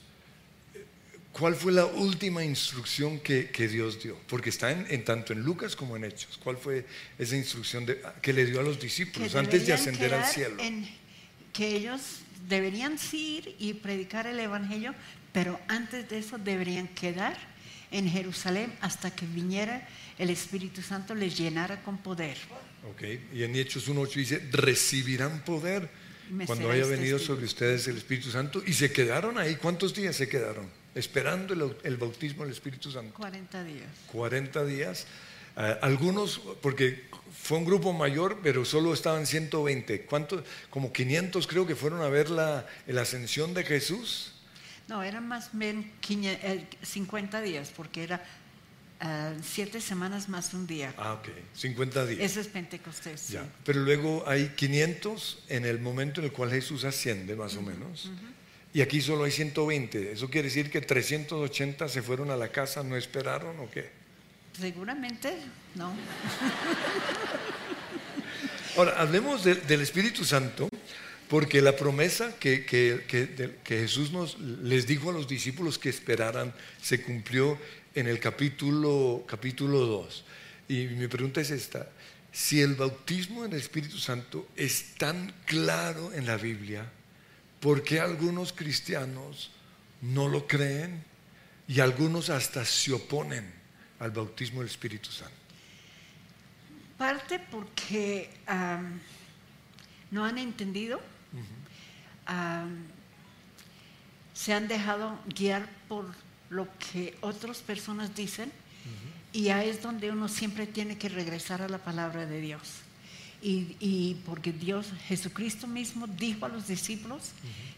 eh, 0.75 0.85
¿cuál 1.33 1.55
fue 1.55 1.73
la 1.73 1.87
última 1.87 2.45
instrucción 2.45 3.19
que, 3.21 3.51
que 3.51 3.67
Dios 3.69 4.03
dio? 4.03 4.17
Porque 4.29 4.51
está 4.51 4.71
en, 4.71 4.87
en 4.89 5.05
tanto 5.05 5.33
en 5.33 5.43
Lucas 5.43 5.75
como 5.77 5.97
en 5.97 6.05
Hechos. 6.05 6.39
¿Cuál 6.43 6.57
fue 6.57 6.87
esa 7.19 7.37
instrucción 7.37 7.87
de- 7.87 8.01
que 8.23 8.33
le 8.33 8.47
dio 8.47 8.61
a 8.61 8.63
los 8.63 8.79
discípulos 8.81 9.35
antes 9.35 9.67
de 9.67 9.73
ascender 9.73 10.15
al 10.15 10.25
cielo? 10.25 10.57
en- 10.63 10.89
que 11.53 11.75
ellos 11.75 12.21
deberían 12.49 12.97
ir 13.13 13.57
y 13.59 13.75
predicar 13.75 14.27
el 14.29 14.39
Evangelio, 14.39 14.95
pero 15.33 15.59
antes 15.67 16.09
de 16.09 16.19
eso 16.19 16.39
deberían 16.39 16.87
quedar 16.89 17.37
en 17.91 18.09
Jerusalén 18.09 18.73
hasta 18.81 19.11
que 19.15 19.27
viniera 19.27 19.87
el 20.21 20.29
Espíritu 20.29 20.83
Santo, 20.83 21.15
les 21.15 21.37
llenara 21.37 21.83
con 21.83 21.99
poder. 21.99 22.37
Ok, 22.91 23.03
y 23.33 23.43
en 23.43 23.57
Hechos 23.57 23.89
1.8 23.89 24.15
dice, 24.15 24.49
recibirán 24.53 25.43
poder 25.45 25.89
Me 26.31 26.45
cuando 26.45 26.71
haya 26.71 26.85
venido 26.85 27.19
sobre 27.19 27.47
ustedes 27.47 27.89
el 27.89 27.97
Espíritu 27.97 28.31
Santo. 28.31 28.63
Y 28.67 28.75
se 28.75 28.93
quedaron 28.93 29.39
ahí. 29.39 29.57
¿Cuántos 29.57 29.95
días 29.95 30.17
se 30.17 30.29
quedaron? 30.29 30.69
Esperando 30.95 31.55
el, 31.55 31.75
el 31.85 31.97
bautismo 31.97 32.45
del 32.45 32.53
Espíritu 32.53 32.91
Santo. 32.91 33.15
40 33.15 33.65
días. 33.65 33.89
40 34.13 34.65
días. 34.67 35.07
Ah, 35.57 35.79
algunos, 35.81 36.41
porque 36.61 37.05
fue 37.33 37.57
un 37.57 37.65
grupo 37.65 37.95
mayor, 37.95 38.41
pero 38.43 38.67
solo 38.67 38.93
estaban 38.93 39.27
120. 39.27 40.03
¿Cuántos? 40.03 40.45
Como 40.69 40.93
500 40.93 41.47
creo 41.47 41.67
que 41.67 41.75
fueron 41.75 42.03
a 42.03 42.09
ver 42.09 42.29
la, 42.29 42.67
la 42.87 43.03
ascensión 43.03 43.55
de 43.55 43.65
Jesús. 43.65 44.35
No, 44.91 45.03
eran 45.05 45.29
más 45.29 45.51
bien 45.53 45.93
500, 46.01 46.45
eh, 46.45 46.67
50 46.83 47.41
días, 47.43 47.73
porque 47.77 48.03
era 48.03 48.25
ah, 49.01 49.33
siete 49.43 49.81
semanas 49.81 50.29
más 50.29 50.53
un 50.55 50.67
día. 50.67 50.95
Ah, 50.97 51.15
ok, 51.15 51.29
50 51.55 52.07
días. 52.07 52.21
Eso 52.21 52.41
es 52.41 52.49
Pentecostés. 52.49 53.21
sí. 53.21 53.33
Ya, 53.35 53.45
Pero 53.65 53.81
luego 53.81 54.25
hay 54.27 54.49
500 54.57 55.45
en 55.49 55.65
el 55.65 55.81
momento 55.81 56.21
en 56.21 56.27
el 56.27 56.33
cual 56.33 56.51
Jesús 56.51 56.85
asciende, 56.85 57.35
más 57.37 57.57
o 57.57 57.63
menos. 57.63 58.11
Y 58.73 58.83
aquí 58.83 59.01
solo 59.01 59.25
hay 59.25 59.33
120. 59.33 60.13
¿Eso 60.13 60.31
quiere 60.31 60.47
decir 60.49 60.71
que 60.71 60.81
380 60.81 61.89
se 61.89 62.03
fueron 62.03 62.31
a 62.31 62.37
la 62.37 62.49
casa, 62.53 62.83
no 62.85 62.97
esperaron 62.97 63.59
o 63.59 63.69
qué? 63.71 63.91
Seguramente, 64.59 65.37
no. 65.75 65.93
Ahora, 68.77 69.01
hablemos 69.01 69.43
de- 69.45 69.57
del 69.57 69.81
Espíritu 69.81 70.25
Santo, 70.25 70.69
porque 71.29 71.61
la 71.61 71.77
promesa 71.77 72.35
que, 72.39 72.65
que- 72.65 73.05
que- 73.09 73.57
que 73.65 73.79
Jesús 73.81 74.13
nos, 74.13 74.39
les 74.39 74.87
dijo 74.87 75.11
a 75.11 75.13
los 75.13 75.27
discípulos 75.29 75.79
que 75.79 75.89
esperaran 75.89 76.53
se 76.81 77.03
cumplió 77.03 77.59
en 77.95 78.07
el 78.07 78.21
capítulo, 78.21 79.25
capítulo 79.27 79.79
2. 79.81 80.25
Y 80.69 80.87
mi 80.87 81.09
pregunta 81.09 81.41
es 81.41 81.51
esta, 81.51 81.91
si 82.33 82.61
el 82.61 82.75
bautismo 82.75 83.45
en 83.45 83.53
el 83.53 83.59
Espíritu 83.59 83.99
Santo 83.99 84.49
es 84.57 84.95
tan 84.95 85.33
claro 85.47 86.13
en 86.13 86.27
la 86.27 86.37
Biblia, 86.37 86.89
¿por 87.59 87.83
qué 87.83 88.01
algunos 88.01 88.53
cristianos 88.53 89.51
no 90.01 90.29
lo 90.29 90.47
creen 90.47 91.05
y 91.67 91.81
algunos 91.81 92.31
hasta 92.31 92.65
se 92.65 92.93
oponen 92.93 93.53
al 93.99 94.13
bautismo 94.13 94.61
del 94.61 94.71
Espíritu 94.71 95.11
Santo? 95.11 95.35
Parte 96.97 97.41
porque 97.51 98.31
no 100.11 100.25
han 100.25 100.39
entendido. 100.39 101.01
Se 104.35 104.55
han 104.55 104.69
dejado 104.69 105.19
guiar 105.27 105.69
por 105.89 106.07
lo 106.51 106.69
que 106.79 107.17
otras 107.23 107.59
personas 107.59 108.15
dicen 108.15 108.53
y 109.33 109.49
ahí 109.49 109.69
es 109.69 109.83
donde 109.83 110.11
uno 110.11 110.29
siempre 110.29 110.67
tiene 110.67 110.99
que 110.99 111.09
regresar 111.09 111.63
a 111.63 111.69
la 111.69 111.79
palabra 111.79 112.27
de 112.27 112.41
Dios. 112.41 112.63
Y, 113.43 114.17
porque 114.27 114.53
Dios, 114.53 114.89
Jesucristo 115.07 115.67
mismo 115.67 116.07
dijo 116.07 116.45
a 116.45 116.51
los 116.51 116.67
discípulos 116.67 117.31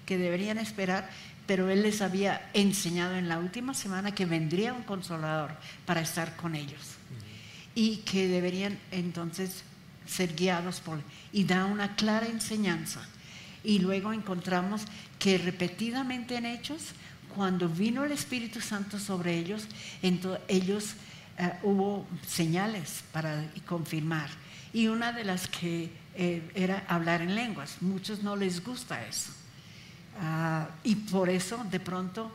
que 0.06 0.18
deberían 0.18 0.58
esperar, 0.58 1.08
pero 1.46 1.68
Él 1.68 1.82
les 1.82 2.00
había 2.00 2.50
enseñado 2.52 3.14
en 3.14 3.28
la 3.28 3.38
última 3.38 3.74
semana 3.74 4.14
que 4.14 4.26
vendría 4.26 4.72
un 4.72 4.82
consolador 4.82 5.52
para 5.86 6.00
estar 6.00 6.34
con 6.36 6.56
ellos 6.56 6.80
y 7.74 7.98
que 7.98 8.26
deberían 8.26 8.78
entonces 8.90 9.62
ser 10.06 10.34
guiados 10.34 10.80
por 10.80 11.00
y 11.32 11.44
da 11.44 11.64
una 11.66 11.94
clara 11.94 12.26
enseñanza. 12.26 13.06
Y 13.62 13.78
luego 13.78 14.12
encontramos 14.12 14.82
que 15.20 15.38
repetidamente 15.38 16.34
en 16.34 16.46
Hechos, 16.46 16.88
cuando 17.34 17.68
vino 17.68 18.04
el 18.04 18.12
Espíritu 18.12 18.60
Santo 18.60 18.98
sobre 18.98 19.36
ellos, 19.36 19.66
entonces 20.02 20.42
ellos 20.48 20.94
eh, 21.38 21.52
hubo 21.62 22.06
señales 22.26 23.02
para 23.12 23.50
confirmar. 23.66 24.28
Y 24.72 24.88
una 24.88 25.12
de 25.12 25.24
las 25.24 25.48
que 25.48 25.90
eh, 26.14 26.42
era 26.54 26.84
hablar 26.88 27.22
en 27.22 27.34
lenguas. 27.34 27.76
Muchos 27.80 28.22
no 28.22 28.36
les 28.36 28.62
gusta 28.62 29.06
eso. 29.06 29.32
Ah, 30.20 30.68
y 30.84 30.94
por 30.94 31.30
eso 31.30 31.64
de 31.70 31.80
pronto 31.80 32.30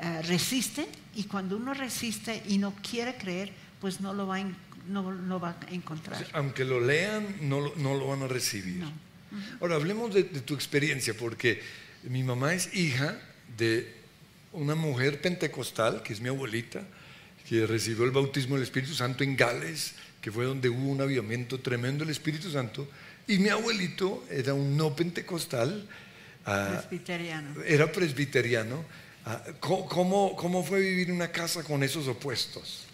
eh, 0.00 0.22
resisten 0.22 0.86
y 1.14 1.24
cuando 1.24 1.56
uno 1.56 1.74
resiste 1.74 2.42
y 2.48 2.56
no 2.56 2.74
quiere 2.76 3.16
creer, 3.16 3.52
pues 3.80 4.00
no 4.00 4.14
lo 4.14 4.26
va 4.26 4.36
a, 4.36 4.44
no, 4.88 5.38
va 5.38 5.50
a 5.50 5.74
encontrar. 5.74 6.26
aunque 6.32 6.64
lo 6.64 6.80
lean, 6.80 7.36
no, 7.42 7.60
lo 7.60 8.08
van 8.08 8.22
a 8.22 8.28
recibir. 8.28 8.82
Ahora, 9.60 9.74
hablemos 9.74 10.14
de, 10.14 10.22
de 10.22 10.40
tu 10.40 10.54
experiencia, 10.54 11.14
porque 11.14 11.62
mi 12.04 12.22
mamá 12.22 12.54
es 12.54 12.74
hija 12.74 13.18
de 13.58 13.97
una 14.52 14.74
mujer 14.74 15.20
pentecostal, 15.20 16.02
que 16.02 16.12
es 16.12 16.20
mi 16.20 16.28
abuelita, 16.28 16.82
que 17.48 17.66
recibió 17.66 18.04
el 18.04 18.10
bautismo 18.10 18.54
del 18.54 18.64
Espíritu 18.64 18.94
Santo 18.94 19.24
en 19.24 19.36
Gales, 19.36 19.94
que 20.20 20.30
fue 20.30 20.44
donde 20.44 20.68
hubo 20.68 20.88
un 20.88 21.00
avivamiento 21.00 21.60
tremendo 21.60 22.04
del 22.04 22.12
Espíritu 22.12 22.50
Santo, 22.50 22.88
y 23.26 23.38
mi 23.38 23.50
abuelito 23.50 24.24
era 24.30 24.54
un 24.54 24.76
no 24.76 24.96
pentecostal. 24.96 25.86
Ah, 26.46 26.78
presbiteriano. 26.78 27.62
Era 27.62 27.92
presbiteriano. 27.92 28.84
Ah, 29.26 29.42
¿Cómo, 29.60 30.34
¿Cómo, 30.34 30.64
fue 30.64 30.80
vivir 30.80 31.12
una 31.12 31.30
casa 31.30 31.62
con 31.62 31.82
esos 31.82 32.08
opuestos? 32.08 32.86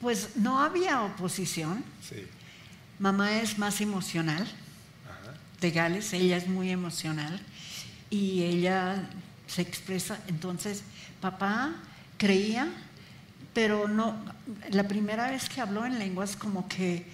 Pues 0.00 0.36
no 0.36 0.60
había 0.60 1.02
oposición. 1.02 1.84
Sí. 2.06 2.26
Mamá 2.98 3.40
es 3.40 3.58
más 3.58 3.80
emocional. 3.82 4.46
De 5.60 5.70
Gales, 5.70 6.12
ella 6.14 6.38
es 6.38 6.48
muy 6.48 6.70
emocional. 6.70 7.40
Y 8.08 8.42
ella 8.42 9.08
se 9.46 9.62
expresa. 9.62 10.18
Entonces, 10.28 10.82
papá 11.20 11.74
creía 12.18 12.72
pero 13.56 13.88
no, 13.88 14.14
la 14.68 14.86
primera 14.86 15.30
vez 15.30 15.48
que 15.48 15.62
habló 15.62 15.86
en 15.86 15.98
lenguas 15.98 16.36
como 16.36 16.68
que, 16.68 17.06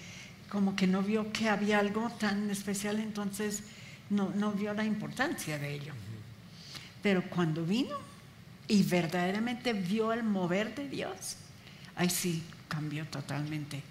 como 0.49 0.75
que 0.75 0.87
no 0.87 1.01
vio 1.01 1.31
que 1.31 1.47
había 1.47 1.79
algo 1.79 2.09
tan 2.19 2.49
especial, 2.49 2.99
entonces 2.99 3.63
no, 4.09 4.29
no 4.35 4.51
vio 4.51 4.73
la 4.73 4.83
importancia 4.83 5.57
de 5.57 5.73
ello. 5.73 5.93
Pero 7.01 7.23
cuando 7.29 7.63
vino 7.63 7.95
y 8.67 8.83
verdaderamente 8.83 9.71
vio 9.71 10.11
el 10.11 10.23
mover 10.23 10.75
de 10.75 10.89
Dios, 10.89 11.37
ahí 11.95 12.09
sí 12.09 12.43
cambió 12.67 13.05
totalmente 13.05 13.81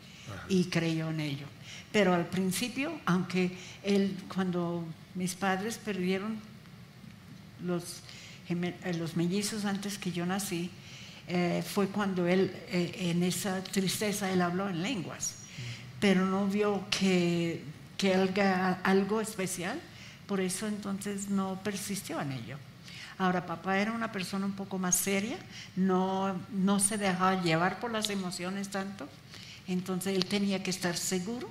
y 0.51 0.67
creyó 0.67 1.09
en 1.09 1.21
ello. 1.21 1.47
Pero 1.91 2.13
al 2.13 2.27
principio, 2.27 3.01
aunque 3.07 3.57
él, 3.83 4.15
cuando 4.29 4.85
mis 5.15 5.35
padres 5.35 5.79
perdieron 5.79 6.39
los, 7.65 8.03
los 8.99 9.17
mellizos 9.17 9.65
antes 9.65 9.99
que 9.99 10.13
yo 10.13 10.27
nací, 10.27 10.71
eh, 11.29 11.63
fue 11.67 11.89
cuando 11.89 12.27
él, 12.27 12.53
eh, 12.69 13.11
en 13.11 13.23
esa 13.23 13.63
tristeza, 13.63 14.31
él 14.31 14.43
habló 14.43 14.69
en 14.69 14.83
lenguas, 14.83 15.37
pero 16.01 16.27
no 16.27 16.47
vio 16.47 16.85
que, 16.91 17.63
que 17.97 18.15
algo 18.83 19.21
especial, 19.21 19.81
por 20.27 20.41
eso 20.41 20.67
entonces 20.67 21.29
no 21.29 21.61
persistió 21.63 22.21
en 22.21 22.33
ello. 22.33 22.57
Ahora, 23.19 23.47
papá 23.47 23.79
era 23.79 23.93
una 23.93 24.11
persona 24.11 24.47
un 24.47 24.53
poco 24.53 24.79
más 24.79 24.97
seria, 24.97 25.39
no, 25.77 26.35
no 26.51 26.81
se 26.81 26.99
dejaba 26.99 27.41
llevar 27.41 27.79
por 27.79 27.93
las 27.93 28.11
emociones 28.11 28.69
tanto, 28.69 29.09
entonces 29.69 30.17
él 30.17 30.27
tenía 30.27 30.63
que 30.63 30.71
estar 30.71 30.97
seguro 30.97 31.49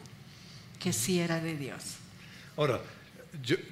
que 0.79 0.91
sí 0.91 1.19
era 1.19 1.39
de 1.39 1.55
Dios. 1.55 1.95
Ahora, 2.57 2.81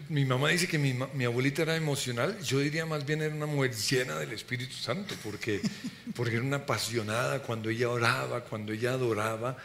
mi 0.10 0.26
mamá 0.26 0.50
dice 0.50 0.68
que 0.68 0.78
mi, 0.78 1.26
abuelita 1.26 1.62
era 1.64 1.76
emocional, 1.76 2.40
yo 2.42 2.60
diría 2.60 2.86
más 2.86 3.06
bien 3.06 3.22
era 3.22 3.36
una 3.36 3.46
mujer 3.46 3.74
llena 3.76 4.18
del 4.18 4.32
Espíritu 4.32 4.74
Santo, 4.74 5.16
porque, 5.24 5.62
porque 6.16 6.36
era 6.36 6.44
una 6.44 6.58
apasionada 6.58 7.42
cuando 7.42 7.70
ella 7.70 7.90
oraba, 7.90 8.44
cuando 8.44 8.74
ella 8.74 8.94
adoraba. 8.94 9.58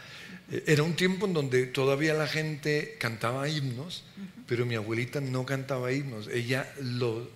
Eh, 0.51 0.63
era 0.67 0.83
un 0.83 0.95
tiempo 0.95 1.25
en 1.25 1.33
donde 1.33 1.65
todavía 1.67 2.13
la 2.13 2.27
gente 2.27 2.97
cantaba 2.99 3.47
himnos, 3.49 4.03
pero 4.47 4.65
mi 4.65 4.75
abuelita 4.75 5.21
no 5.21 5.45
cantaba 5.45 5.91
himnos, 5.91 6.27
ella 6.27 6.71
lo 6.81 7.29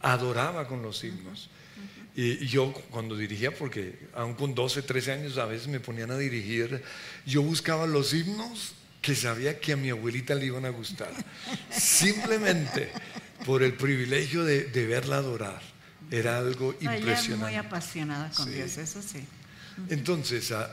adoraba 0.00 0.68
con 0.68 0.82
los 0.82 1.02
himnos. 1.02 1.48
Y 2.16 2.46
yo 2.46 2.72
cuando 2.90 3.16
dirigía, 3.16 3.52
porque 3.52 3.98
aún 4.14 4.34
con 4.34 4.54
12, 4.54 4.82
13 4.82 5.12
años 5.12 5.38
a 5.38 5.46
veces 5.46 5.66
me 5.66 5.80
ponían 5.80 6.12
a 6.12 6.18
dirigir, 6.18 6.80
yo 7.26 7.42
buscaba 7.42 7.86
los 7.88 8.14
himnos 8.14 8.73
que 9.04 9.14
sabía 9.14 9.60
que 9.60 9.74
a 9.74 9.76
mi 9.76 9.90
abuelita 9.90 10.34
le 10.34 10.46
iban 10.46 10.64
a 10.64 10.70
gustar, 10.70 11.12
simplemente 11.70 12.90
por 13.44 13.62
el 13.62 13.74
privilegio 13.74 14.44
de, 14.44 14.86
verla 14.86 15.16
adorar. 15.16 15.60
Era 16.10 16.38
algo 16.38 16.72
impresionante. 16.80 17.32
Ella 17.32 17.36
muy 17.36 17.54
apasionada 17.56 18.30
con 18.30 18.50
Dios, 18.50 18.78
eso 18.78 19.02
sí. 19.02 19.22
Entonces, 19.90 20.52
ah, 20.52 20.70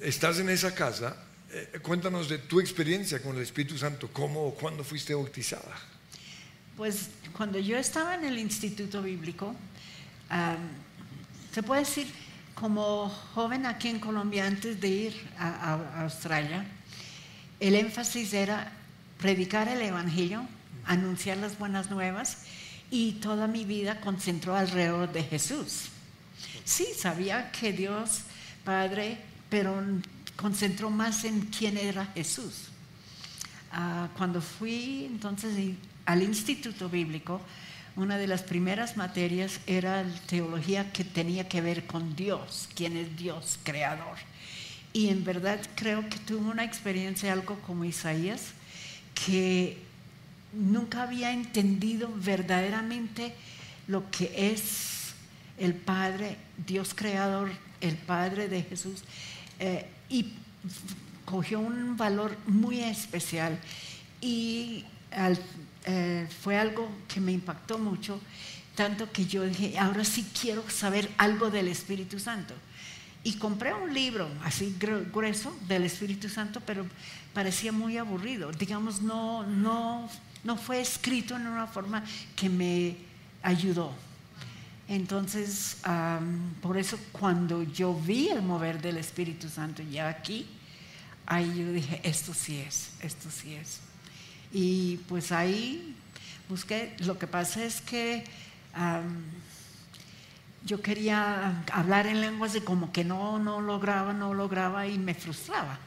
estás 0.00 0.38
en 0.38 0.48
esa 0.48 0.74
casa, 0.74 1.14
eh, 1.52 1.78
cuéntanos 1.82 2.30
de 2.30 2.38
tu 2.38 2.58
experiencia 2.58 3.20
con 3.20 3.36
el 3.36 3.42
Espíritu 3.42 3.76
Santo, 3.76 4.08
cómo 4.10 4.46
o 4.46 4.54
cuándo 4.54 4.82
fuiste 4.82 5.14
bautizada. 5.14 5.76
Pues 6.78 7.10
cuando 7.36 7.58
yo 7.58 7.76
estaba 7.76 8.14
en 8.14 8.24
el 8.24 8.38
Instituto 8.38 9.02
Bíblico, 9.02 9.54
se 11.52 11.62
puede 11.62 11.82
decir, 11.82 12.06
como 12.54 13.10
joven 13.34 13.66
aquí 13.66 13.88
en 13.88 14.00
Colombia, 14.00 14.46
antes 14.46 14.80
de 14.80 14.88
ir 14.88 15.30
a 15.38 16.02
Australia, 16.02 16.66
el 17.64 17.76
énfasis 17.76 18.34
era 18.34 18.70
predicar 19.18 19.68
el 19.68 19.80
Evangelio, 19.80 20.46
anunciar 20.84 21.38
las 21.38 21.58
buenas 21.58 21.90
nuevas 21.90 22.42
y 22.90 23.12
toda 23.12 23.46
mi 23.46 23.64
vida 23.64 24.02
concentró 24.02 24.54
alrededor 24.54 25.10
de 25.10 25.22
Jesús. 25.22 25.84
Sí, 26.66 26.86
sabía 26.94 27.50
que 27.52 27.72
Dios, 27.72 28.20
Padre, 28.64 29.16
pero 29.48 29.82
concentró 30.36 30.90
más 30.90 31.24
en 31.24 31.40
quién 31.46 31.78
era 31.78 32.04
Jesús. 32.14 32.68
Ah, 33.72 34.08
cuando 34.18 34.42
fui 34.42 35.06
entonces 35.06 35.74
al 36.04 36.22
Instituto 36.22 36.90
Bíblico, 36.90 37.40
una 37.96 38.18
de 38.18 38.26
las 38.26 38.42
primeras 38.42 38.98
materias 38.98 39.58
era 39.66 40.04
teología 40.26 40.92
que 40.92 41.02
tenía 41.02 41.48
que 41.48 41.62
ver 41.62 41.86
con 41.86 42.14
Dios, 42.14 42.68
quién 42.74 42.98
es 42.98 43.16
Dios, 43.16 43.58
creador. 43.62 44.18
Y 44.94 45.08
en 45.08 45.24
verdad 45.24 45.60
creo 45.74 46.08
que 46.08 46.18
tuve 46.18 46.48
una 46.48 46.64
experiencia 46.64 47.32
algo 47.32 47.58
como 47.62 47.84
Isaías, 47.84 48.52
que 49.26 49.76
nunca 50.52 51.02
había 51.02 51.32
entendido 51.32 52.08
verdaderamente 52.16 53.34
lo 53.88 54.08
que 54.12 54.52
es 54.52 55.14
el 55.58 55.74
Padre, 55.74 56.36
Dios 56.64 56.94
creador, 56.94 57.50
el 57.80 57.96
Padre 57.96 58.48
de 58.48 58.62
Jesús, 58.62 59.02
eh, 59.58 59.86
y 60.08 60.32
cogió 61.24 61.58
un 61.58 61.96
valor 61.96 62.36
muy 62.46 62.80
especial. 62.80 63.58
Y 64.20 64.84
eh, 65.86 66.28
fue 66.40 66.56
algo 66.56 66.88
que 67.08 67.20
me 67.20 67.32
impactó 67.32 67.78
mucho, 67.78 68.20
tanto 68.76 69.10
que 69.10 69.26
yo 69.26 69.42
dije, 69.42 69.76
ahora 69.76 70.04
sí 70.04 70.24
quiero 70.40 70.68
saber 70.70 71.10
algo 71.18 71.50
del 71.50 71.66
Espíritu 71.66 72.20
Santo. 72.20 72.54
Y 73.24 73.34
compré 73.38 73.72
un 73.72 73.92
libro 73.92 74.28
así 74.44 74.76
grueso 74.78 75.56
del 75.66 75.84
Espíritu 75.84 76.28
Santo, 76.28 76.60
pero 76.60 76.86
parecía 77.32 77.72
muy 77.72 77.96
aburrido. 77.96 78.52
Digamos, 78.52 79.00
no, 79.00 79.44
no, 79.44 80.08
no 80.44 80.56
fue 80.58 80.80
escrito 80.80 81.34
en 81.34 81.46
una 81.46 81.66
forma 81.66 82.04
que 82.36 82.50
me 82.50 82.96
ayudó. 83.42 83.92
Entonces, 84.88 85.78
por 86.60 86.76
eso 86.76 86.98
cuando 87.12 87.62
yo 87.62 87.94
vi 87.94 88.28
el 88.28 88.42
mover 88.42 88.82
del 88.82 88.98
Espíritu 88.98 89.48
Santo 89.48 89.82
ya 89.82 90.08
aquí, 90.08 90.46
ahí 91.24 91.46
yo 91.56 91.72
dije, 91.72 92.00
esto 92.04 92.34
sí 92.34 92.58
es, 92.58 92.90
esto 93.00 93.30
sí 93.30 93.54
es. 93.54 93.80
Y 94.52 94.98
pues 95.08 95.32
ahí 95.32 95.96
busqué, 96.48 96.94
lo 96.98 97.18
que 97.18 97.26
pasa 97.26 97.64
es 97.64 97.80
que 97.80 98.24
yo 100.64 100.80
quería 100.80 101.62
hablar 101.72 102.06
en 102.06 102.20
lenguas 102.20 102.54
y 102.56 102.60
como 102.60 102.92
que 102.92 103.04
no, 103.04 103.38
no 103.38 103.60
lograba, 103.60 104.12
no 104.12 104.32
lograba 104.32 104.86
y 104.86 104.98
me 104.98 105.14
frustraba. 105.14 105.78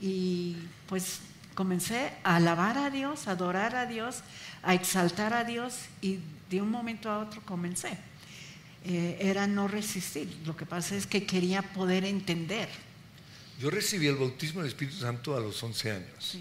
Y 0.00 0.56
pues 0.88 1.20
comencé 1.54 2.12
a 2.24 2.36
alabar 2.36 2.76
a 2.76 2.90
Dios, 2.90 3.28
a 3.28 3.32
adorar 3.32 3.76
a 3.76 3.86
Dios, 3.86 4.22
a 4.62 4.74
exaltar 4.74 5.32
a 5.32 5.44
Dios 5.44 5.76
y 6.02 6.18
de 6.50 6.60
un 6.60 6.70
momento 6.70 7.08
a 7.08 7.20
otro 7.20 7.40
comencé. 7.42 7.96
Eh, 8.84 9.16
era 9.20 9.46
no 9.46 9.68
resistir. 9.68 10.28
Lo 10.44 10.56
que 10.56 10.66
pasa 10.66 10.96
es 10.96 11.06
que 11.06 11.24
quería 11.24 11.62
poder 11.62 12.04
entender. 12.04 12.68
Yo 13.60 13.70
recibí 13.70 14.08
el 14.08 14.16
bautismo 14.16 14.60
del 14.60 14.70
Espíritu 14.70 14.98
Santo 14.98 15.36
a 15.36 15.40
los 15.40 15.62
11 15.62 15.90
años. 15.92 16.38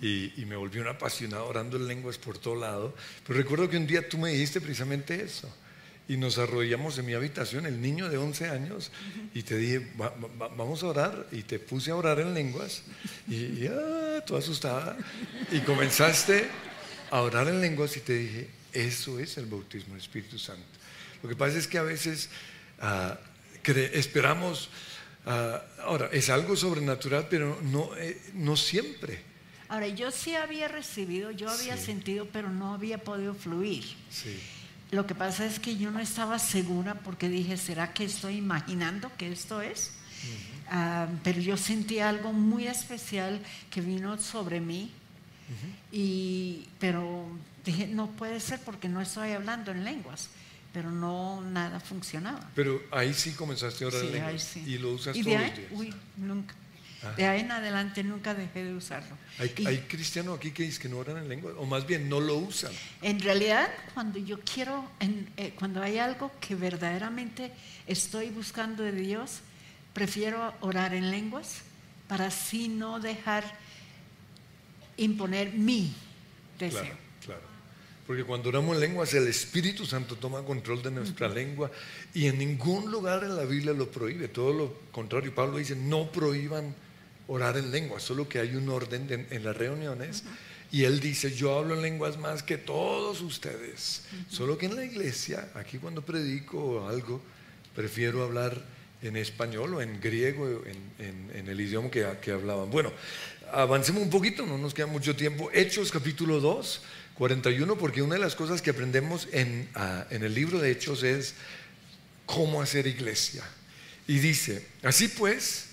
Y, 0.00 0.32
y, 0.40 0.46
me 0.46 0.56
volví 0.56 0.78
un 0.78 0.88
apasionado 0.88 1.46
orando 1.46 1.76
en 1.76 1.86
lenguas 1.86 2.16
por 2.16 2.38
todo 2.38 2.54
lado. 2.54 2.94
Pero 3.26 3.38
recuerdo 3.38 3.68
que 3.68 3.76
un 3.76 3.86
día 3.86 4.08
tú 4.08 4.16
me 4.16 4.30
dijiste 4.30 4.60
precisamente 4.60 5.22
eso. 5.22 5.52
Y 6.06 6.18
nos 6.18 6.36
arrodillamos 6.36 6.98
en 6.98 7.06
mi 7.06 7.14
habitación, 7.14 7.64
el 7.64 7.80
niño 7.80 8.10
de 8.10 8.18
11 8.18 8.50
años, 8.50 8.92
y 9.32 9.42
te 9.42 9.56
dije, 9.56 9.90
vamos 10.56 10.82
a 10.82 10.86
orar. 10.86 11.26
Y 11.32 11.42
te 11.42 11.58
puse 11.58 11.90
a 11.90 11.96
orar 11.96 12.20
en 12.20 12.34
lenguas. 12.34 12.82
Y 13.26 13.60
ya, 13.60 13.72
ah, 13.72 14.24
tú 14.24 14.36
asustada. 14.36 14.98
Y 15.50 15.60
comenzaste 15.60 16.46
a 17.10 17.22
orar 17.22 17.48
en 17.48 17.60
lenguas 17.60 17.96
y 17.96 18.00
te 18.00 18.14
dije, 18.14 18.48
eso 18.72 19.18
es 19.18 19.38
el 19.38 19.46
bautismo 19.46 19.94
del 19.94 20.02
Espíritu 20.02 20.38
Santo. 20.38 20.64
Lo 21.22 21.28
que 21.28 21.36
pasa 21.36 21.56
es 21.56 21.66
que 21.66 21.78
a 21.78 21.82
veces 21.82 22.28
uh, 22.82 23.14
esperamos, 23.94 24.68
uh, 25.24 25.80
ahora, 25.82 26.10
es 26.12 26.28
algo 26.28 26.54
sobrenatural, 26.54 27.28
pero 27.30 27.58
no, 27.62 27.96
eh, 27.96 28.20
no 28.34 28.56
siempre. 28.56 29.22
Ahora, 29.68 29.88
yo 29.88 30.10
sí 30.10 30.34
había 30.34 30.68
recibido, 30.68 31.30
yo 31.30 31.48
había 31.48 31.76
sí. 31.76 31.86
sentido, 31.86 32.28
pero 32.30 32.50
no 32.50 32.74
había 32.74 32.98
podido 32.98 33.34
fluir. 33.34 33.84
Sí. 34.10 34.38
Lo 34.94 35.06
que 35.06 35.14
pasa 35.14 35.44
es 35.44 35.58
que 35.58 35.76
yo 35.76 35.90
no 35.90 35.98
estaba 35.98 36.38
segura 36.38 36.94
porque 36.94 37.28
dije, 37.28 37.56
¿será 37.56 37.92
que 37.92 38.04
estoy 38.04 38.36
imaginando 38.36 39.10
que 39.16 39.32
esto 39.32 39.60
es? 39.60 39.90
Uh 39.90 40.72
-huh. 40.72 41.08
uh, 41.08 41.18
pero 41.22 41.40
yo 41.40 41.56
sentí 41.56 41.98
algo 41.98 42.32
muy 42.32 42.66
especial 42.66 43.40
que 43.70 43.80
vino 43.80 44.18
sobre 44.18 44.60
mí. 44.60 44.90
-huh. 44.90 45.74
Y, 45.92 46.68
pero 46.78 47.26
dije, 47.64 47.86
no 47.88 48.10
puede 48.12 48.38
ser 48.40 48.60
porque 48.60 48.88
no 48.88 49.00
estoy 49.00 49.32
hablando 49.32 49.72
en 49.72 49.84
lenguas 49.84 50.28
pero 50.74 50.90
no 50.90 51.40
nada 51.40 51.78
funcionaba. 51.78 52.50
Pero 52.56 52.82
ahí 52.90 53.14
sí 53.14 53.30
comenzaste 53.30 53.84
a 53.84 53.86
orar 53.86 54.00
sí, 54.00 54.06
en 54.08 54.12
lenguas 54.12 54.42
sí. 54.42 54.64
y 54.66 54.78
lo 54.78 54.92
usas 54.92 55.16
y 55.16 55.22
todos 55.22 55.36
ahí, 55.36 55.48
los 55.50 55.56
días. 55.56 55.70
Uy, 55.70 55.94
nunca. 56.16 56.54
De 57.12 57.26
ahí 57.26 57.40
en 57.40 57.52
adelante 57.52 58.02
nunca 58.02 58.34
dejé 58.34 58.64
de 58.64 58.74
usarlo. 58.74 59.16
¿Hay, 59.38 59.52
Y 59.58 59.66
hay 59.66 59.78
cristianos 59.80 60.36
aquí 60.38 60.50
que 60.52 60.62
dicen 60.62 60.82
que 60.82 60.88
no 60.88 60.98
oran 60.98 61.16
en 61.18 61.28
lenguas 61.28 61.54
o 61.58 61.66
más 61.66 61.86
bien 61.86 62.08
no 62.08 62.20
lo 62.20 62.36
usan. 62.36 62.72
en 63.02 63.20
realidad, 63.20 63.68
cuando 63.94 64.18
yo 64.18 64.40
quiero, 64.40 64.88
en- 65.00 65.28
eh, 65.36 65.52
cuando 65.58 65.82
hay 65.82 65.98
algo 65.98 66.30
que 66.40 66.54
verdaderamente 66.54 67.52
estoy 67.86 68.30
buscando 68.30 68.82
de 68.82 68.92
Dios, 68.92 69.40
prefiero 69.92 70.54
orar 70.60 70.94
en 70.94 71.10
lenguas 71.10 71.58
para 72.08 72.26
así 72.26 72.68
no 72.68 73.00
dejar 73.00 73.44
imponer 74.96 75.52
mi 75.54 75.92
deseo. 76.58 76.80
Claro, 76.82 76.96
claro. 77.24 77.40
Porque 78.06 78.22
cuando 78.24 78.50
oramos 78.50 78.74
en 78.76 78.80
lenguas, 78.80 79.14
el 79.14 79.26
Espíritu 79.28 79.86
Santo 79.86 80.16
toma 80.16 80.42
control 80.42 80.82
de 80.82 80.90
nuestra 80.90 81.26
lengua 81.28 81.70
y 82.12 82.26
en 82.26 82.38
ningún 82.38 82.90
lugar 82.90 83.24
en 83.24 83.34
la 83.34 83.44
Biblia 83.44 83.72
lo 83.72 83.90
prohíbe. 83.90 84.28
Todo 84.28 84.52
lo 84.52 84.74
contrario, 84.92 85.34
Pablo 85.34 85.56
dice, 85.56 85.74
no 85.74 86.10
prohíban 86.12 86.74
orar 87.28 87.56
en 87.56 87.70
lenguas, 87.70 88.02
solo 88.02 88.28
que 88.28 88.38
hay 88.38 88.54
un 88.54 88.68
orden 88.68 89.06
de- 89.06 89.26
en 89.30 89.44
las 89.44 89.56
reuniones. 89.56 90.24
Y 90.70 90.84
él 90.84 90.98
dice, 91.00 91.32
yo 91.34 91.56
hablo 91.58 91.74
en 91.76 91.82
lenguas 91.82 92.18
más 92.18 92.42
que 92.42 92.56
todos 92.58 93.20
ustedes. 93.20 94.02
Solo 94.28 94.58
que 94.58 94.66
en 94.66 94.74
la 94.76 94.84
iglesia, 94.84 95.48
aquí 95.54 95.78
cuando 95.78 96.02
predico 96.02 96.88
algo, 96.88 97.22
prefiero 97.74 98.24
hablar 98.24 98.60
en 99.02 99.16
español 99.16 99.74
o 99.74 99.82
en 99.82 100.00
griego, 100.00 100.64
en, 100.66 101.06
en- 101.06 101.30
en 101.36 101.48
el 101.48 101.60
idioma 101.60 101.90
que, 101.90 102.06
que 102.20 102.32
hablaban. 102.32 102.70
Bueno, 102.70 102.92
avancemos 103.52 104.02
un 104.02 104.10
poquito, 104.10 104.44
no 104.46 104.58
nos 104.58 104.74
queda 104.74 104.86
mucho 104.86 105.14
tiempo. 105.14 105.50
Hechos 105.52 105.92
capítulo 105.92 106.40
2, 106.40 106.80
41, 107.14 107.76
porque 107.78 108.02
una 108.02 108.14
de 108.14 108.20
las 108.20 108.34
cosas 108.34 108.60
que 108.60 108.70
aprendemos 108.70 109.28
en, 109.32 109.68
ah, 109.74 110.06
en 110.10 110.24
el 110.24 110.34
libro 110.34 110.58
de 110.58 110.72
Hechos 110.72 111.02
es 111.04 111.34
cómo 112.26 112.60
hacer 112.60 112.86
iglesia. 112.88 113.44
Y 114.08 114.18
dice, 114.18 114.66
así 114.82 115.06
pues, 115.08 115.66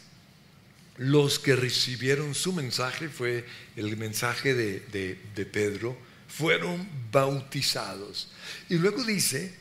los 1.01 1.39
que 1.39 1.55
recibieron 1.55 2.35
su 2.35 2.53
mensaje, 2.53 3.09
fue 3.09 3.43
el 3.75 3.97
mensaje 3.97 4.53
de, 4.53 4.81
de- 4.91 5.19
de 5.35 5.45
Pedro, 5.47 5.97
fueron 6.27 6.87
bautizados. 7.11 8.29
Y 8.69 8.75
luego 8.75 9.03
dice, 9.03 9.51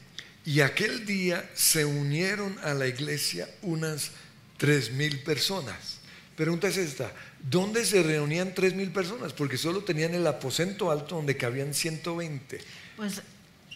y 0.44 0.60
aquel 0.60 1.06
día 1.06 1.48
se 1.54 1.86
unieron 1.86 2.58
a 2.62 2.74
la 2.74 2.86
iglesia 2.88 3.48
unas 3.62 4.10
tres 4.58 4.92
mil 4.92 5.20
personas. 5.20 5.96
Pregunta 6.36 6.68
es 6.68 6.76
esta, 6.76 7.10
¿dónde 7.50 7.86
se 7.86 8.02
reunían 8.02 8.54
tres 8.54 8.74
mil 8.74 8.90
personas? 8.90 9.32
Porque 9.32 9.56
solo 9.56 9.82
tenían 9.82 10.14
el 10.14 10.26
aposento 10.26 10.90
alto 10.90 11.16
donde 11.16 11.38
cabían 11.38 11.72
120. 11.72 12.60
Pues 12.96 13.22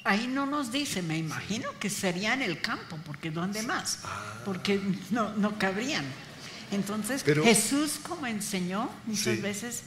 ahí 0.05 0.27
no 0.27 0.45
nos 0.45 0.71
dice, 0.71 1.01
me 1.01 1.17
imagino 1.17 1.71
que 1.81 1.89
sería 1.89 2.35
en 2.35 2.43
el 2.43 2.61
campo, 2.61 2.99
porque 3.07 3.31
¿dónde 3.31 3.63
más? 3.63 4.01
Porque 4.45 4.79
no, 5.11 5.35
no 5.35 5.59
cabrían. 5.59 6.05
Entonces, 6.71 7.23
Pero- 7.25 7.45
Jesús 7.45 8.01
como 8.03 8.27
enseñó 8.27 8.91
muchas 9.07 9.37
Sí. 9.37 9.41
veces 9.43 9.83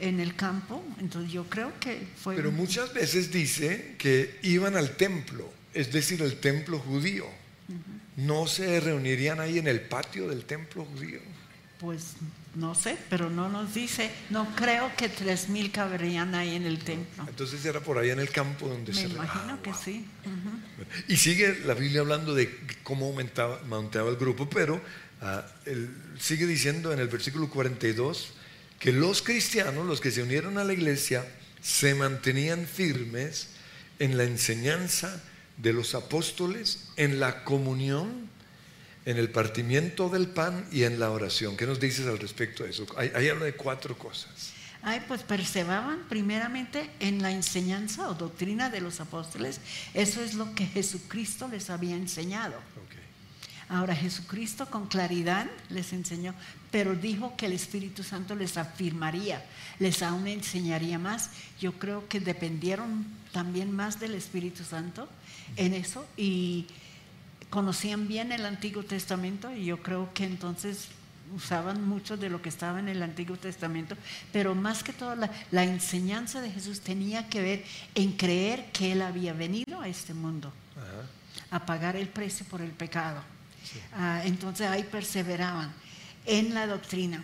en 0.00 0.18
el 0.20 0.34
campo, 0.34 0.82
entonces 0.98 1.30
yo 1.32 1.44
creo 1.44 1.72
que 1.78 2.06
fue... 2.22 2.34
Pero 2.34 2.50
muchas 2.50 2.92
veces 2.92 3.30
dice 3.30 3.94
que 3.98 4.38
iban 4.42 4.76
al 4.76 4.96
templo, 4.96 5.48
es 5.74 5.92
decir, 5.92 6.22
el 6.22 6.38
templo 6.40 6.78
judío. 6.78 7.26
No 8.16 8.46
se 8.46 8.78
reunirían 8.80 9.40
ahí 9.40 9.58
en 9.58 9.68
el 9.68 9.80
patio 9.80 10.28
del 10.28 10.44
templo 10.44 10.84
judío. 10.84 11.20
Pues 11.78 12.14
no 12.54 12.74
sé, 12.74 12.96
pero 13.08 13.30
no 13.30 13.48
nos 13.48 13.72
dice, 13.74 14.10
no 14.30 14.54
creo 14.54 14.94
que 14.96 15.08
tres 15.08 15.48
mil 15.48 15.70
cabrían 15.72 16.34
ahí 16.34 16.54
en 16.54 16.64
el 16.64 16.78
templo. 16.78 17.24
Entonces 17.26 17.64
era 17.64 17.80
por 17.80 17.96
ahí 17.98 18.10
en 18.10 18.20
el 18.20 18.28
campo 18.30 18.68
donde 18.68 18.92
Me 18.92 19.00
se 19.00 19.06
imagino 19.08 19.54
ah, 19.54 19.58
que 19.62 19.70
wow. 19.70 19.78
sí. 19.82 20.06
ujú. 20.26 20.84
Y 21.08 21.16
sigue 21.16 21.60
la 21.64 21.74
Biblia 21.74 22.02
hablando 22.02 22.34
de 22.34 22.54
cómo 22.82 23.06
aumentaba, 23.06 23.58
aumentaba 23.60 24.10
el 24.10 24.16
grupo, 24.16 24.48
pero 24.50 24.80
ah, 25.22 25.46
él 25.64 25.88
sigue 26.18 26.46
diciendo 26.46 26.92
en 26.92 26.98
el 26.98 27.08
versículo 27.08 27.48
42 27.48 28.34
que 28.78 28.92
los 28.92 29.22
cristianos, 29.22 29.86
los 29.86 30.00
que 30.00 30.10
se 30.10 30.22
unieron 30.22 30.58
a 30.58 30.64
la 30.64 30.72
iglesia, 30.72 31.24
se 31.62 31.94
mantenían 31.94 32.66
firmes 32.66 33.48
en 33.98 34.16
la 34.16 34.24
enseñanza 34.24 35.22
de 35.56 35.72
los 35.72 35.94
apóstoles, 35.94 36.88
en 36.96 37.20
la 37.20 37.44
comunión, 37.44 38.28
en 39.04 39.16
el 39.16 39.30
partimiento 39.30 40.08
del 40.08 40.28
pan 40.28 40.66
y 40.72 40.82
en 40.82 40.98
la 40.98 41.10
oración. 41.10 41.56
¿Qué 41.56 41.66
nos 41.66 41.80
dices 41.80 42.06
al 42.06 42.18
respecto 42.18 42.64
de 42.64 42.70
eso? 42.70 42.86
Ahí, 42.96 43.12
ahí 43.14 43.28
habla 43.28 43.44
de 43.44 43.54
cuatro 43.54 43.96
cosas. 43.96 44.52
Ay, 44.82 45.00
pues 45.06 45.22
perseveraban 45.22 46.00
primeramente 46.08 46.90
en 46.98 47.22
la 47.22 47.30
enseñanza 47.30 48.08
o 48.08 48.14
doctrina 48.14 48.68
de 48.68 48.80
los 48.80 49.00
apóstoles. 49.00 49.60
Eso 49.94 50.20
es 50.22 50.34
lo 50.34 50.54
que 50.56 50.66
Jesucristo 50.66 51.46
les 51.46 51.70
había 51.70 51.94
enseñado. 51.94 52.56
Ahora 53.68 53.94
Jesucristo 53.94 54.66
con 54.70 54.86
claridad 54.86 55.46
les 55.70 55.92
enseñó, 55.92 56.34
pero 56.70 56.94
dijo 56.94 57.36
que 57.36 57.46
el 57.46 57.52
Espíritu 57.52 58.02
Santo 58.02 58.34
les 58.34 58.56
afirmaría, 58.56 59.44
les 59.78 60.02
aún 60.02 60.26
enseñaría 60.26 60.98
más. 60.98 61.30
Yo 61.60 61.72
creo 61.78 62.08
que 62.08 62.20
dependieron 62.20 63.06
también 63.32 63.72
más 63.72 63.98
del 63.98 64.14
Espíritu 64.14 64.64
Santo 64.64 65.08
en 65.56 65.74
eso 65.74 66.06
y 66.16 66.66
conocían 67.50 68.08
bien 68.08 68.32
el 68.32 68.46
Antiguo 68.46 68.82
Testamento 68.82 69.54
y 69.54 69.66
yo 69.66 69.82
creo 69.82 70.12
que 70.14 70.24
entonces 70.24 70.88
usaban 71.34 71.86
mucho 71.86 72.16
de 72.16 72.28
lo 72.28 72.42
que 72.42 72.48
estaba 72.48 72.78
en 72.78 72.88
el 72.88 73.02
Antiguo 73.02 73.36
Testamento, 73.36 73.96
pero 74.32 74.54
más 74.54 74.82
que 74.82 74.92
todo 74.92 75.14
la, 75.14 75.30
la 75.50 75.64
enseñanza 75.64 76.40
de 76.40 76.50
Jesús 76.50 76.80
tenía 76.80 77.28
que 77.28 77.42
ver 77.42 77.64
en 77.94 78.12
creer 78.12 78.70
que 78.72 78.92
Él 78.92 79.02
había 79.02 79.32
venido 79.32 79.80
a 79.80 79.88
este 79.88 80.14
mundo 80.14 80.52
Ajá. 80.76 81.56
a 81.56 81.66
pagar 81.66 81.96
el 81.96 82.08
precio 82.08 82.44
por 82.46 82.60
el 82.60 82.70
pecado. 82.70 83.22
Ah, 83.94 84.22
entonces 84.24 84.66
ahí 84.68 84.82
perseveraban 84.84 85.72
en 86.26 86.54
la 86.54 86.66
doctrina. 86.66 87.22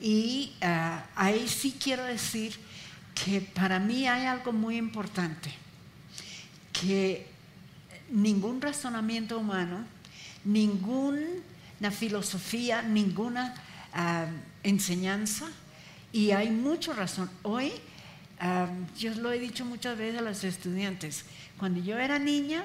Y 0.00 0.52
ah, 0.62 1.04
ahí 1.16 1.48
sí 1.48 1.76
quiero 1.82 2.04
decir 2.04 2.58
que 3.14 3.40
para 3.40 3.78
mí 3.78 4.06
hay 4.06 4.26
algo 4.26 4.52
muy 4.52 4.76
importante, 4.76 5.52
que 6.72 7.26
ningún 8.10 8.60
razonamiento 8.60 9.38
humano, 9.38 9.84
ninguna 10.44 11.90
filosofía, 11.90 12.82
ninguna 12.82 13.54
ah, 13.92 14.26
enseñanza, 14.62 15.48
y 16.12 16.30
hay 16.30 16.50
mucha 16.50 16.92
razón. 16.92 17.30
Hoy, 17.42 17.72
yo 18.96 19.14
lo 19.16 19.32
he 19.32 19.38
dicho 19.40 19.64
muchas 19.64 19.98
veces 19.98 20.20
a 20.20 20.22
los 20.22 20.44
estudiantes, 20.44 21.24
cuando 21.58 21.80
yo 21.80 21.98
era 21.98 22.18
niña 22.18 22.62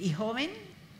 y 0.00 0.12
joven, 0.12 0.50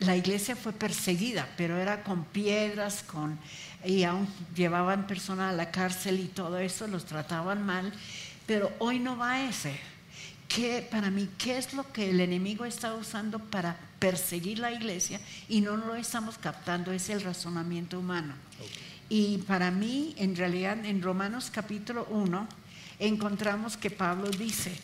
la 0.01 0.17
iglesia 0.17 0.55
fue 0.57 0.73
perseguida, 0.73 1.49
pero 1.57 1.77
era 1.79 2.03
con 2.05 2.25
piedras, 2.25 3.03
con 3.03 3.39
y 3.85 4.03
aún 4.05 4.27
llevaban 4.55 5.07
personas 5.07 5.53
a 5.53 5.57
la 5.57 5.71
cárcel 5.71 6.21
y 6.21 6.27
todo 6.27 6.59
eso, 6.59 6.87
los 6.87 7.05
trataban 7.05 7.65
mal, 7.65 7.93
pero 8.47 8.73
hoy 8.79 8.99
no 8.99 9.17
va 9.17 9.33
a 9.33 9.49
ese. 9.49 9.79
¿Qué, 10.49 10.87
para 10.91 11.11
mí, 11.11 11.29
¿qué 11.37 11.59
es 11.59 11.75
lo 11.75 11.93
que 11.93 12.11
el 12.11 12.21
enemigo 12.21 12.65
está 12.65 12.95
usando 12.95 13.39
para 13.39 13.77
perseguir 13.99 14.59
la 14.59 14.73
iglesia 14.73 15.21
y 15.49 15.61
no 15.61 15.77
lo 15.77 15.95
estamos 15.95 16.39
captando? 16.39 16.91
Es 16.91 17.11
el 17.11 17.21
razonamiento 17.21 17.99
humano. 17.99 18.35
Y 19.11 19.39
para 19.39 19.71
mí, 19.71 20.15
en 20.17 20.35
realidad, 20.37 20.85
en 20.85 21.03
Romanos 21.03 21.51
capítulo 21.53 22.07
1, 22.11 22.49
encontramos 22.99 23.77
que 23.77 23.91
Pablo 23.91 24.31
dice, 24.31 24.75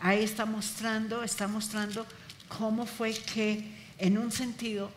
ahí 0.00 0.22
está 0.22 0.46
mostrando, 0.46 1.22
está 1.22 1.46
mostrando 1.48 2.06
cómo 2.48 2.84
fue 2.84 3.14
que, 3.14 3.70
en 3.98 4.18
un 4.18 4.32
sentido, 4.32 4.90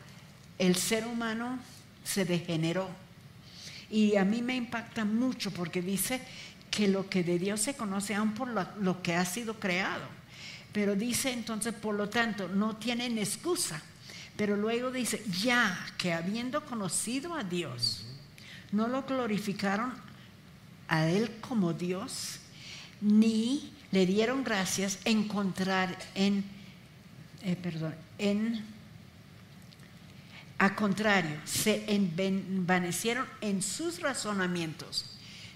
el 0.58 0.76
ser 0.76 1.06
humano 1.06 1.60
se 2.04 2.26
degeneró. 2.26 2.90
Y 3.90 4.16
a 4.18 4.26
mí 4.26 4.42
me 4.42 4.56
impacta 4.56 5.06
mucho 5.06 5.52
porque 5.52 5.82
dice 5.82 6.22
que 6.72 6.88
lo 6.88 7.10
que 7.10 7.24
de 7.24 7.40
Dios 7.40 7.62
se 7.62 7.76
conoce 7.76 8.16
aún 8.16 8.34
por 8.34 8.50
lo, 8.50 9.02
que 9.02 9.16
ha 9.16 9.26
sido 9.26 9.60
creado. 9.60 10.06
Pero 10.74 10.96
dice 10.96 11.32
entonces, 11.32 11.74
por 11.74 11.96
lo 11.96 12.10
tanto, 12.10 12.48
no 12.48 12.76
tienen 12.76 13.18
excusa. 13.18 13.82
Pero 14.36 14.56
luego 14.56 14.92
dice, 14.92 15.24
ya 15.42 15.88
que 15.98 16.14
habiendo 16.14 16.64
conocido 16.66 17.34
a 17.34 17.44
Dios, 17.44 18.06
no 18.72 18.88
lo 18.88 19.04
glorificaron 19.04 19.94
a 20.88 21.08
Él 21.08 21.32
como 21.42 21.74
Dios, 21.74 22.40
ni 23.02 23.74
le 23.92 24.06
dieron 24.06 24.44
gracias 24.44 25.00
encontrar 25.06 25.98
en, 26.14 26.44
eh, 27.44 27.56
perdón, 27.56 27.96
en, 28.18 28.64
a 30.60 30.76
contrario, 30.76 31.40
se 31.46 31.86
envanecieron 31.88 33.26
en 33.42 33.62
sus 33.62 34.00
razonamientos. 34.00 35.06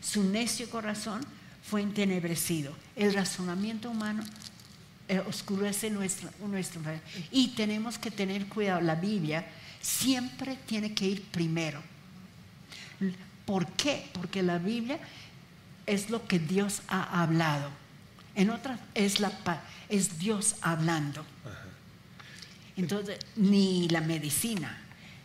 Su 0.02 0.24
necio 0.24 0.70
corazón 0.70 1.22
fue 1.64 1.82
entenebrecido. 1.82 2.76
El 2.96 3.14
razonamiento 3.14 3.90
humano 3.90 4.24
eh, 5.08 5.20
oscurece 5.28 5.90
nuestro, 5.90 6.30
nuestro 6.48 6.82
y 7.32 7.50
tenemos 7.50 7.98
que 7.98 8.12
tener 8.12 8.46
cuidado. 8.48 8.82
La 8.82 8.96
Biblia 8.96 9.46
siempre 9.82 10.58
tiene 10.68 10.94
que 10.94 11.06
ir 11.06 11.24
primero. 11.24 11.82
¿Por 13.46 13.68
qué? 13.74 14.08
Porque 14.14 14.44
la 14.44 14.60
Biblia 14.60 15.00
es 15.88 16.10
lo 16.10 16.28
que 16.28 16.40
Dios 16.40 16.84
ha 16.88 17.24
hablado. 17.24 17.70
En 18.36 18.50
otras 18.50 18.80
es 18.94 19.20
la 19.20 19.32
es 19.90 20.20
Dios 20.20 20.56
hablando. 20.62 21.26
Entonces, 22.78 23.20
ni 23.36 23.90
la 23.90 24.02
medicina, 24.02 24.81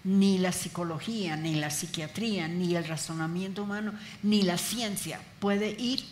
ni 0.07 0.39
la 0.39 0.53
psicología, 0.53 1.37
ni 1.37 1.57
la 1.57 1.69
psiquiatría, 1.69 2.47
ni 2.47 2.77
el 2.77 2.87
razonamiento 2.87 3.65
humano, 3.65 3.93
ni 4.23 4.43
la 4.43 4.57
ciencia 4.57 5.21
puede 5.41 5.71
ir 5.71 6.05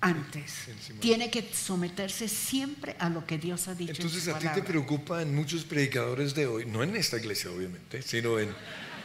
antes. 0.00 0.52
Tiene 1.00 1.30
que 1.30 1.48
someterse 1.54 2.28
siempre 2.28 2.96
a 2.98 3.08
lo 3.08 3.24
que 3.24 3.38
Dios 3.38 3.68
ha 3.68 3.74
dicho. 3.76 3.92
Entonces, 3.92 4.26
a 4.26 4.38
ti 4.38 4.48
te 4.52 4.62
preocupa 4.62 5.22
en 5.22 5.32
muchos 5.32 5.62
predicadores 5.62 6.34
de 6.34 6.48
hoy, 6.48 6.66
no 6.66 6.82
en 6.82 6.96
esta 6.96 7.18
iglesia 7.18 7.52
obviamente, 7.52 8.02
sino 8.02 8.40
en 8.40 8.52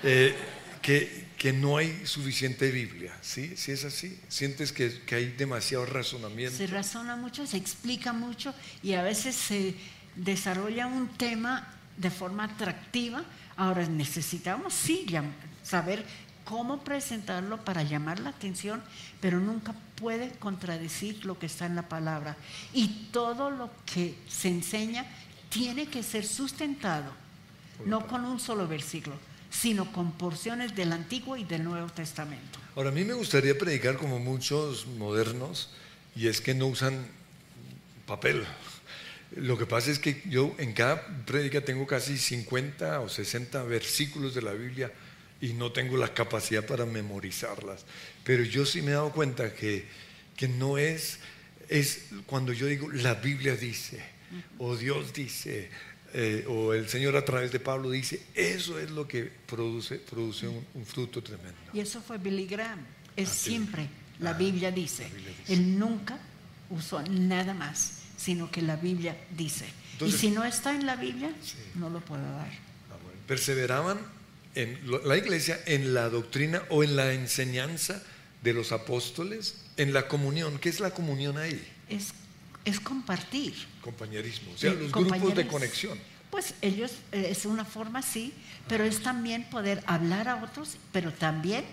eh, 0.01 0.35
que, 0.81 1.27
que, 1.37 1.53
no 1.53 1.77
hay 1.77 2.05
suficiente 2.05 2.71
Biblia, 2.71 3.15
¿sí? 3.21 3.55
Si 3.55 3.71
es 3.71 3.85
así, 3.85 4.19
sientes 4.27 4.71
que, 4.71 5.01
que, 5.01 5.15
hay 5.15 5.27
demasiado 5.27 5.85
razonamiento. 5.85 6.57
Se 6.57 6.65
razona 6.65 7.15
mucho, 7.15 7.45
se 7.45 7.57
explica 7.57 8.11
mucho 8.11 8.55
y 8.81 8.93
a 8.93 9.03
veces 9.03 9.35
se 9.35 9.75
desarrolla 10.15 10.87
un 10.87 11.09
tema 11.09 11.77
de 11.97 12.09
forma 12.09 12.45
atractiva. 12.45 13.23
Ahora 13.55 13.85
necesitamos 13.87 14.73
sí 14.73 15.05
saber 15.63 16.05
cómo 16.45 16.83
presentarlo 16.83 17.63
para 17.63 17.83
llamar 17.83 18.19
la 18.19 18.29
atención, 18.29 18.81
pero 19.21 19.39
nunca 19.39 19.73
puede 19.95 20.31
contradecir 20.31 21.25
lo 21.25 21.39
que 21.39 21.45
está 21.45 21.65
en 21.65 21.75
la 21.75 21.87
palabra. 21.87 22.35
Y 22.73 23.09
todo 23.11 23.49
lo 23.49 23.69
que 23.85 24.15
se 24.27 24.49
enseña 24.49 25.05
tiene 25.49 25.87
que 25.87 26.03
ser 26.03 26.25
sustentado, 26.25 27.11
no 27.85 28.07
con 28.07 28.25
un 28.25 28.39
solo 28.39 28.67
versículo, 28.67 29.15
sino 29.49 29.91
con 29.91 30.11
porciones 30.13 30.75
del 30.75 30.91
Antiguo 30.91 31.37
y 31.37 31.43
del 31.43 31.63
Nuevo 31.63 31.87
Testamento. 31.89 32.59
Ahora, 32.75 32.89
a 32.89 32.91
mí 32.91 33.05
me 33.05 33.13
gustaría 33.13 33.57
predicar 33.57 33.97
como 33.97 34.19
muchos 34.19 34.87
modernos, 34.87 35.69
y 36.15 36.27
es 36.27 36.41
que 36.41 36.55
no 36.55 36.67
usan 36.67 37.05
papel. 38.07 38.45
Lo 39.35 39.57
que 39.57 39.65
pasa 39.65 39.91
es 39.91 39.99
que 39.99 40.21
yo 40.25 40.55
en 40.57 40.73
cada 40.73 41.25
predica 41.25 41.61
tengo 41.61 41.87
casi 41.87 42.17
50 42.17 42.99
o 42.99 43.09
60 43.09 43.63
versículos 43.63 44.35
de 44.35 44.41
la 44.41 44.53
Biblia 44.53 44.91
y 45.41 45.53
no 45.53 45.71
tengo 45.71 45.97
la 45.97 46.13
capacidad 46.13 46.65
para 46.65 46.85
memorizarlas. 46.85 47.85
Pero 48.23 48.43
yo 48.43 48.65
sí 48.65 48.81
me 48.81 48.91
he 48.91 48.93
dado 48.93 49.11
cuenta 49.11 49.53
que, 49.53 49.85
que 50.37 50.47
no 50.47 50.77
es, 50.77 51.19
es 51.67 52.05
cuando 52.25 52.53
yo 52.53 52.67
digo 52.67 52.91
la 52.91 53.15
Biblia 53.15 53.55
dice, 53.55 54.01
o 54.57 54.75
Dios 54.75 55.13
dice, 55.13 55.69
eh, 56.13 56.45
o 56.47 56.73
el 56.73 56.87
Señor 56.87 57.15
a 57.15 57.25
través 57.25 57.51
de 57.51 57.59
Pablo 57.59 57.89
dice, 57.89 58.21
eso 58.35 58.79
es 58.79 58.91
lo 58.91 59.07
que 59.07 59.23
produce, 59.23 59.97
produce 59.97 60.47
un, 60.47 60.85
fruto 60.85 61.23
tremendo. 61.23 61.59
Y 61.73 61.79
eso 61.79 62.01
fue 62.01 62.19
Billy 62.19 62.45
Graham, 62.45 62.79
es 63.15 63.29
siempre, 63.29 63.87
la, 64.19 64.33
Biblia 64.33 64.71
dice. 64.71 65.07
Él 65.47 65.77
nunca 65.77 66.19
usó 66.69 67.01
nada 67.01 67.53
más, 67.53 68.02
sino 68.23 68.49
que 68.49 68.61
la 68.61 68.75
Biblia 68.77 69.17
dice. 69.35 69.65
y 69.99 70.11
si 70.11 70.29
no 70.29 70.43
está 70.45 70.73
en 70.73 70.85
la 70.85 70.95
Biblia, 70.95 71.31
no 71.75 71.89
lo 71.89 71.99
puedo 71.99 72.23
dar. 72.23 72.47
Ah, 72.89 72.95
Perseveraban 73.27 73.99
en 74.55 74.79
la 75.03 75.17
iglesia 75.17 75.59
en 75.65 75.93
la 75.93 76.09
doctrina 76.09 76.63
o 76.69 76.83
en 76.83 76.95
la 76.95 77.13
enseñanza 77.13 78.01
de 78.41 78.53
los 78.53 78.71
apóstoles, 78.71 79.55
en 79.77 79.93
la 79.93 80.07
comunión. 80.07 80.59
¿Qué 80.59 80.69
es 80.69 80.79
la 80.79 80.91
comunión 80.91 81.37
ahí? 81.37 81.61
Es, 81.89 82.13
es 82.63 82.79
compartir. 82.79 83.53
Compañerismo, 83.81 84.51
o 84.53 84.57
sea, 84.57 84.73
los 84.73 84.91
grupos 84.91 85.35
de 85.35 85.47
conexión. 85.47 85.97
Pues 86.29 86.53
ellos, 86.61 86.91
eh, 87.11 87.27
es 87.29 87.45
una 87.45 87.65
forma 87.65 88.01
sí, 88.01 88.33
pero 88.67 88.83
es 88.85 89.03
también 89.03 89.43
poder 89.49 89.83
hablar 89.85 90.27
a 90.29 90.43
otros, 90.43 90.77
pero 90.91 91.11
también 91.11 91.63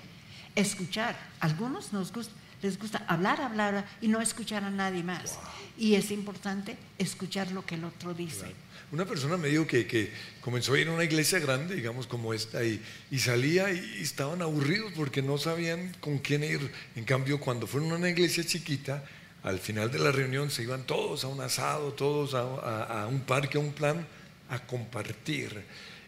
escuchar. 0.55 1.17
Algunos 1.41 1.93
nos 1.93 2.13
gusta, 2.13 2.33
les 2.63 2.79
gusta 2.79 3.05
hablar, 3.07 3.41
hablar 3.41 3.87
y 4.01 4.09
no 4.09 4.21
escuchar 4.21 4.65
a 4.65 4.71
nadie 4.71 5.03
más. 5.03 5.39
Y 5.79 5.95
es 5.95 6.11
importante 6.11 6.77
escuchar 6.99 7.51
lo 7.53 7.65
que 7.65 7.77
el 7.77 7.85
otro 7.85 8.15
dice. 8.15 8.47
Una 8.93 9.05
persona 9.05 9.37
me 9.37 9.49
dijo 9.49 9.67
que, 9.67 10.13
comenzó 10.41 10.75
a 10.75 10.79
ir 10.79 10.89
a 10.89 10.93
una 10.93 11.05
iglesia 11.05 11.39
grande, 11.39 11.77
digamos 11.77 12.07
como 12.07 12.35
esta, 12.35 12.65
y, 12.65 12.83
salía 13.19 13.73
y 13.73 14.01
estaban 14.03 14.43
aburridos 14.43 14.93
porque 14.97 15.23
no 15.23 15.39
sabían 15.39 15.95
con 16.01 16.19
quién 16.19 16.43
ir. 16.43 16.71
En 16.97 17.05
cambio, 17.05 17.39
cuando 17.39 17.67
fueron 17.67 17.93
a 17.93 17.95
una 17.95 18.09
iglesia 18.09 18.45
chiquita, 18.45 19.05
al 19.43 19.59
final 19.59 19.91
de 19.91 20.01
la 20.01 20.11
reunión 20.11 20.51
se 20.51 20.65
iban 20.65 20.83
todos 20.85 21.25
a 21.25 21.29
un 21.29 21.41
asado, 21.41 21.93
todos 21.93 22.35
a, 22.35 23.07
un 23.07 23.21
parque, 23.21 23.59
a 23.59 23.61
un 23.61 23.73
plan, 23.73 24.05
a 24.49 24.59
compartir. 24.67 25.65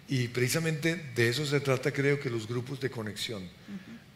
Y 0.08 0.28
precisamente 0.28 0.96
de 1.14 1.28
eso 1.28 1.46
se 1.46 1.60
trata, 1.60 1.92
creo 1.92 2.18
que 2.18 2.28
los 2.28 2.48
grupos 2.48 2.80
de 2.80 2.90
conexión. 2.90 3.48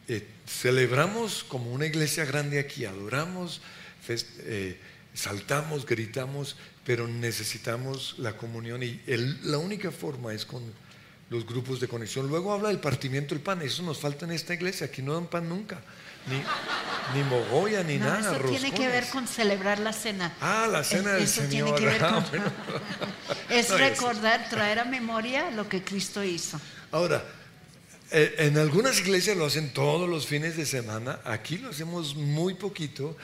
Eh, 0.08 0.26
celebramos 0.46 1.44
como 1.44 1.72
una 1.72 1.86
iglesia 1.86 2.24
grande 2.24 2.60
aquí, 2.60 2.84
adoramos, 2.84 3.60
eh, 4.08 4.78
saltamos, 5.14 5.84
gritamos, 5.84 6.56
pero 6.84 7.08
necesitamos 7.08 8.14
la 8.18 8.36
comunión 8.36 8.82
y 8.82 9.00
la 9.42 9.58
única 9.58 9.90
forma 9.90 10.32
es 10.32 10.46
con 10.46 10.62
los 11.30 11.44
grupos 11.44 11.80
de 11.80 11.88
conexión. 11.88 12.28
Luego 12.28 12.52
habla 12.52 12.68
del 12.68 12.78
partimiento 12.78 13.34
del 13.34 13.42
pan, 13.42 13.62
eso 13.62 13.82
nos 13.82 13.98
falta 13.98 14.24
en 14.24 14.32
esta 14.32 14.54
iglesia, 14.54 14.86
aquí 14.86 15.02
no 15.02 15.14
dan 15.14 15.26
pan 15.26 15.48
nunca, 15.48 15.80
ni, 16.26 16.36
ni 17.18 17.24
mogolla, 17.28 17.82
ni 17.82 17.96
nada. 17.96 18.36
Eso 18.36 18.48
tiene 18.48 18.72
que 18.72 18.86
ver 18.86 19.08
con 19.08 19.26
celebrar 19.26 19.80
la 19.80 19.92
cena. 19.92 20.34
Ah, 20.40 20.68
la 20.70 20.84
cena 20.84 21.14
del 21.14 21.24
eso 21.24 21.42
Señor. 21.42 21.50
Tiene 21.50 21.74
que 21.74 21.86
ver 21.86 22.04
ah, 22.04 22.24
con... 22.30 22.42
es 23.50 23.70
recordar, 23.70 24.48
traer 24.48 24.78
a 24.78 24.84
memoria 24.84 25.50
lo 25.50 25.68
que 25.68 25.82
Cristo 25.82 26.22
hizo. 26.22 26.60
Ahora, 26.92 27.24
en 28.10 28.58
algunas 28.58 29.00
iglesias 29.00 29.36
lo 29.36 29.46
hacen 29.46 29.72
todos 29.72 30.08
los 30.08 30.26
fines 30.26 30.56
de 30.56 30.66
semana, 30.66 31.20
aquí 31.24 31.58
lo 31.58 31.70
hacemos 31.70 32.14
muy 32.14 32.54
poquito. 32.54 33.16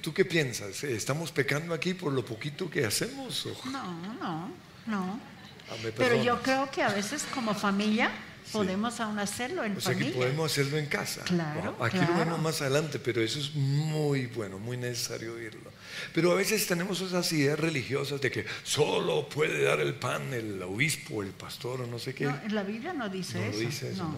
¿Tú 0.00 0.14
qué 0.14 0.24
piensas? 0.24 0.82
¿Estamos 0.84 1.32
pecando 1.32 1.74
aquí 1.74 1.94
por 1.94 2.12
lo 2.12 2.24
poquito 2.24 2.70
que 2.70 2.86
hacemos? 2.86 3.46
No, 3.66 4.14
no, 4.14 4.50
no. 4.86 5.20
Ah, 5.70 5.74
Pero 5.96 6.22
yo 6.22 6.40
creo 6.42 6.70
que 6.70 6.82
a 6.82 6.88
veces 6.88 7.24
como 7.34 7.54
familia 7.54 8.10
podemos 8.52 9.00
aún 9.00 9.18
hacerlo 9.18 9.64
en 9.64 9.76
o 9.76 9.80
sea, 9.80 9.94
Que 9.94 10.06
podemos 10.06 10.50
hacerlo 10.50 10.78
en 10.78 10.86
casa. 10.86 11.22
Claro. 11.24 11.76
Aquí 11.80 11.98
lo 11.98 12.18
vemos 12.18 12.40
más 12.40 12.60
adelante, 12.60 12.98
pero 12.98 13.20
eso 13.22 13.38
es 13.38 13.54
muy 13.54 14.26
bueno, 14.26 14.58
muy 14.58 14.76
necesario 14.76 15.34
oírlo. 15.34 15.71
Pero 16.14 16.32
a 16.32 16.34
veces 16.34 16.66
tenemos 16.66 17.00
esas 17.00 17.32
ideas 17.32 17.58
religiosas 17.58 18.20
de 18.20 18.30
que 18.30 18.44
solo 18.62 19.28
puede 19.28 19.62
dar 19.62 19.80
el 19.80 19.94
pan 19.94 20.32
el 20.32 20.62
obispo, 20.62 21.22
el 21.22 21.30
pastor 21.30 21.82
o 21.82 21.86
no 21.86 21.98
sé 21.98 22.14
qué. 22.14 22.24
No, 22.24 22.40
en 22.44 22.54
la 22.54 22.62
Biblia 22.62 22.92
no 22.92 23.08
dice 23.08 23.48
eso. 23.48 23.58
Dice 23.58 23.92
eso 23.92 24.14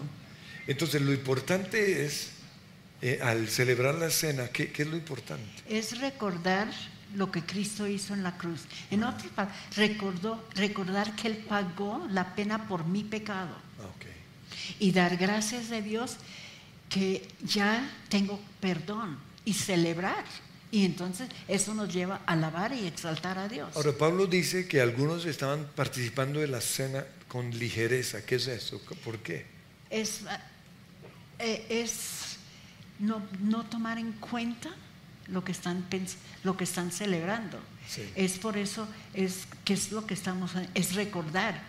Entonces 0.67 1.01
lo 1.01 1.13
importante 1.13 2.05
es, 2.05 2.31
eh, 3.01 3.19
al 3.21 3.47
celebrar 3.47 3.95
la 3.95 4.09
cena, 4.09 4.47
¿qué, 4.49 4.71
es 4.75 4.87
lo 4.87 4.95
importante? 4.95 5.45
Es 5.67 5.99
recordar 5.99 6.67
lo 7.15 7.31
que 7.31 7.43
Cristo 7.43 7.87
hizo 7.87 8.13
en 8.13 8.23
la 8.23 8.37
cruz. 8.37 8.61
En 8.91 9.03
otras 9.03 9.27
palabras, 9.27 9.57
recordó, 9.75 10.43
recordar 10.55 11.15
que 11.15 11.27
Él 11.27 11.37
pagó 11.37 12.07
la 12.09 12.35
pena 12.35 12.67
por 12.67 12.85
mi 12.85 13.03
pecado. 13.03 13.55
Ah, 13.79 13.89
y 14.79 14.91
dar 14.91 15.17
gracias 15.17 15.71
a 15.71 15.81
Dios 15.81 16.17
que 16.89 17.27
ya 17.43 17.89
tengo 18.09 18.39
perdón 18.59 19.17
y 19.43 19.53
celebrar 19.53 20.23
y 20.75 20.83
entonces 20.83 21.29
eso 21.47 21.73
nos 21.73 21.93
lleva 21.93 22.19
a 22.25 22.33
alabar 22.33 22.73
y 22.73 22.85
exaltar 22.85 23.37
a 23.37 23.47
Dios. 23.47 23.69
Ahora, 23.77 23.93
Pablo 23.93 24.27
dice 24.27 24.67
que 24.67 24.81
algunos 24.81 25.25
estaban 25.25 25.69
participando 25.73 26.41
de 26.41 26.47
la 26.47 26.59
cena 26.59 27.05
con 27.29 27.49
ligereza. 27.57 28.25
¿Qué 28.25 28.35
es 28.35 28.47
eso? 28.47 28.81
¿Por 29.05 29.19
qué? 29.19 29.45
Es, 29.89 30.23
eh, 31.39 31.65
es 31.69 32.39
no, 32.99 33.25
no 33.39 33.63
tomar 33.63 33.99
en 33.99 34.11
cuenta 34.11 34.69
lo 35.27 35.45
que 35.45 35.53
están, 35.53 35.85
lo 36.43 36.57
que 36.57 36.65
están 36.65 36.91
celebrando. 36.91 37.57
Sí. 37.87 38.11
Es 38.13 38.37
por 38.37 38.57
eso, 38.57 38.85
es 39.13 39.47
que 39.63 39.75
es 39.75 39.93
lo 39.93 40.05
que 40.05 40.13
estamos, 40.13 40.51
es 40.73 40.93
recordar. 40.93 41.63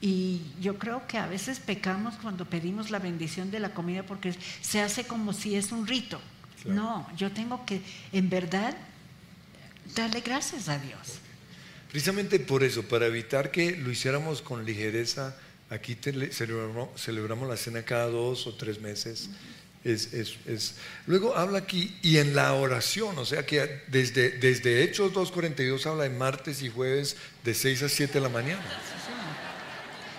Y 0.00 0.42
yo 0.60 0.78
creo 0.78 1.04
que 1.08 1.18
a 1.18 1.26
veces 1.26 1.58
pecamos 1.58 2.14
cuando 2.22 2.44
pedimos 2.44 2.90
la 2.90 3.00
bendición 3.00 3.50
de 3.50 3.58
la 3.58 3.74
comida 3.74 4.04
porque 4.04 4.36
se 4.60 4.80
hace 4.82 5.04
como 5.04 5.32
si 5.32 5.56
es 5.56 5.72
un 5.72 5.88
rito. 5.88 6.20
Claro. 6.62 6.74
No, 6.80 7.16
yo 7.16 7.30
tengo 7.32 7.64
que 7.66 7.80
en 8.12 8.28
verdad 8.30 8.76
darle 9.94 10.20
gracias 10.20 10.68
a 10.68 10.78
Dios. 10.78 11.20
Precisamente 11.90 12.38
por 12.40 12.62
eso, 12.64 12.82
para 12.82 13.06
evitar 13.06 13.50
que 13.50 13.72
lo 13.76 13.90
hiciéramos 13.90 14.42
con 14.42 14.64
ligereza, 14.64 15.36
aquí 15.70 15.96
celebramos, 16.32 16.88
celebramos 17.00 17.48
la 17.48 17.56
cena 17.56 17.82
cada 17.84 18.06
dos 18.06 18.46
o 18.46 18.54
tres 18.54 18.80
meses. 18.80 19.30
Es, 19.84 20.12
es- 20.12 20.36
es- 20.46 20.74
Luego 21.06 21.36
habla 21.36 21.58
aquí, 21.58 21.96
y 22.02 22.16
en 22.18 22.34
la 22.34 22.52
oración, 22.54 23.16
o 23.18 23.24
sea 23.24 23.46
que 23.46 23.82
desde, 23.86 24.30
desde 24.32 24.82
Hechos 24.82 25.12
2.42 25.12 25.86
habla 25.86 26.02
de 26.04 26.10
martes 26.10 26.60
y 26.62 26.68
jueves 26.68 27.16
de 27.44 27.54
6 27.54 27.84
a 27.84 27.88
7 27.88 28.14
de 28.14 28.20
la 28.20 28.28
mañana, 28.28 28.64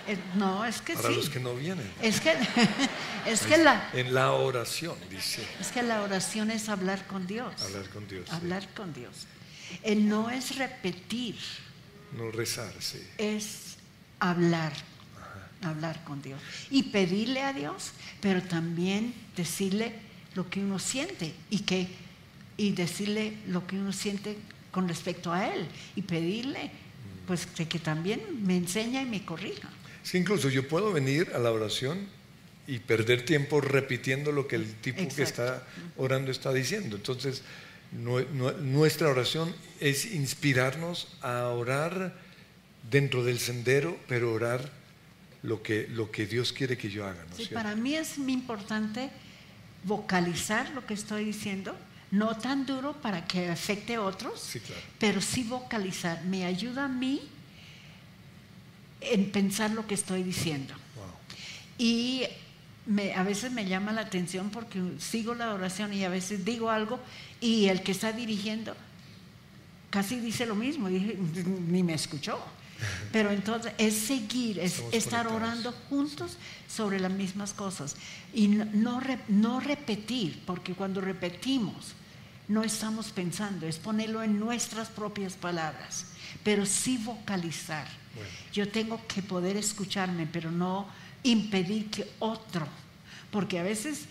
Eh, 0.08 0.18
No, 0.36 0.66
es 0.66 0.82
que 0.82 0.94
para 0.94 1.10
sí. 1.10 1.16
los 1.16 1.30
que 1.30 1.40
no 1.40 1.54
vienen. 1.56 1.90
Es 2.02 2.20
que, 2.22 2.34
es 3.26 3.42
que 3.42 3.58
la, 3.58 3.90
En 3.94 4.14
la 4.14 4.32
oración, 4.32 4.96
dice, 5.10 5.46
es 5.60 5.68
que 5.70 5.84
la 5.84 6.02
oración 6.02 6.50
es 6.52 6.70
hablar 6.70 7.06
con 7.08 7.28
Dios. 7.28 7.54
hablar 7.62 7.90
con 7.90 8.08
Dios, 8.08 8.26
sí. 8.30 8.36
Hablar 8.36 8.68
con 8.74 8.94
Dios. 8.94 9.28
Eh, 9.84 9.96
no 9.96 10.30
es 10.30 10.56
repetir, 10.58 11.36
no 12.18 12.32
rezar, 12.32 12.72
sí. 12.80 13.02
es 13.18 13.76
hablar, 14.20 14.72
hablar 15.62 16.04
con 16.06 16.22
Dios. 16.22 16.40
Y 16.72 16.84
pedirle 16.84 17.44
a 17.44 17.52
Dios, 17.54 17.92
pero 18.22 18.42
también 18.42 19.14
decirle 19.36 19.94
lo 20.36 20.50
que 20.50 20.62
uno 20.62 20.80
siente 20.80 21.34
y, 21.50 21.60
que, 21.60 21.88
y 22.56 22.72
decirle 22.72 23.34
lo 23.48 23.68
que 23.68 23.76
uno 23.76 23.92
siente 23.92 24.38
con 24.72 24.88
respecto 24.88 25.34
a 25.34 25.48
Él. 25.54 25.68
Y 25.96 26.04
pedirle, 26.04 26.72
pues, 27.28 27.54
de 27.56 27.68
que 27.68 27.80
también 27.80 28.22
me 28.46 28.56
enseña 28.56 29.02
y 29.02 29.06
me 29.06 29.26
corrija. 29.26 29.70
Incluso 30.14 30.50
yo 30.50 30.68
puedo 30.68 30.92
venir 30.94 31.32
a 31.36 31.40
la 31.40 31.52
oración 31.52 32.08
y 32.68 32.80
perder 32.80 33.26
tiempo 33.26 33.62
repitiendo 33.62 34.32
lo 34.32 34.48
que 34.48 34.56
el 34.58 34.74
tipo 34.76 35.08
que 35.16 35.24
está 35.24 35.64
orando 35.96 36.32
está 36.32 36.52
diciendo. 36.54 36.96
Entonces, 36.98 37.42
nue- 37.96 38.28
nue- 38.34 38.58
nuestra 38.58 39.10
oración 39.10 39.54
es 39.80 40.06
inspirarnos 40.06 41.08
a 41.22 41.44
orar 41.48 42.14
dentro 42.90 43.24
del 43.24 43.40
sendero, 43.40 43.98
pero 44.08 44.34
orar 44.34 44.72
lo 45.44 45.62
que, 45.64 45.88
lo 45.90 46.12
que 46.12 46.26
Dios 46.26 46.52
quiere 46.52 46.78
que 46.78 46.90
yo 46.90 47.06
haga. 47.06 47.24
¿no 47.30 47.36
es 47.38 47.48
Sí, 47.48 47.54
para 47.54 47.76
mí 47.76 47.96
es 47.96 48.18
muy 48.18 48.34
importante 48.34 49.10
vocalizar 49.84 50.70
lo 50.72 50.86
que 50.86 50.94
estoy 50.94 51.24
diciendo, 51.26 51.76
no 52.12 52.38
tan 52.38 52.66
duro 52.66 52.94
para 53.02 53.26
que 53.28 53.50
afecte 53.50 53.96
a 53.96 54.02
otros, 54.02 54.40
Sí, 54.42 54.60
claro. 54.60 54.82
pero 55.00 55.22
sí 55.22 55.44
vocalizar. 55.44 56.24
Me 56.26 56.46
ayuda 56.46 56.86
a 56.86 56.88
mí 56.88 57.22
en 59.02 59.32
pensar 59.32 59.72
lo 59.72 59.86
que 59.88 59.94
estoy 59.96 60.24
diciendo. 60.24 60.74
Wow. 60.96 61.06
Y 61.78 62.24
me- 62.86 63.14
a 63.14 63.24
veces 63.24 63.52
me 63.52 63.66
llama 63.68 63.92
la 63.92 64.02
atención 64.02 64.50
porque 64.50 64.82
sigo 65.00 65.36
la 65.36 65.54
oración 65.54 65.94
y 65.94 66.04
a 66.04 66.10
veces 66.10 66.46
digo 66.46 66.70
algo 66.72 67.00
y 67.42 67.68
el 67.68 67.84
que 67.84 67.92
está 67.92 68.12
dirigiendo 68.12 68.76
casi 69.90 70.20
dice 70.20 70.46
lo 70.46 70.54
mismo, 70.56 70.90
y 70.90 70.94
dije, 71.00 71.18
ni 71.70 71.82
me 71.82 71.94
escuchó. 71.94 72.38
Pero 73.12 73.32
entonces 73.32 73.72
es 73.78 73.96
seguir, 73.96 74.60
es 74.60 74.74
Estamos 74.74 74.94
estar 74.94 75.26
conectados. 75.26 75.60
orando 75.60 75.72
juntos 75.90 76.38
sobre 76.68 77.00
las 77.00 77.12
mismas 77.12 77.54
cosas 77.54 77.96
y 78.34 78.48
no, 78.50 79.02
no 79.30 79.60
repetir, 79.60 80.44
porque 80.46 80.74
cuando 80.74 81.02
repetimos 81.02 81.94
no 82.48 82.64
estamos 82.64 83.08
pensando, 83.12 83.66
es 83.66 83.78
ponerlo 83.78 84.22
en 84.24 84.40
nuestras 84.40 84.90
propias 84.90 85.34
palabras, 85.34 86.06
pero 86.44 86.66
sí 86.66 86.98
vocalizar. 86.98 87.88
Bueno. 88.18 88.30
Yo 88.54 88.68
tengo 88.70 89.02
que 89.08 89.22
poder 89.22 89.56
escucharme, 89.58 90.28
pero 90.32 90.52
no 90.52 90.88
impedir 91.24 91.90
que 91.90 92.08
otro, 92.20 92.68
porque 93.32 93.60
a 93.60 93.64
veces 93.64 94.02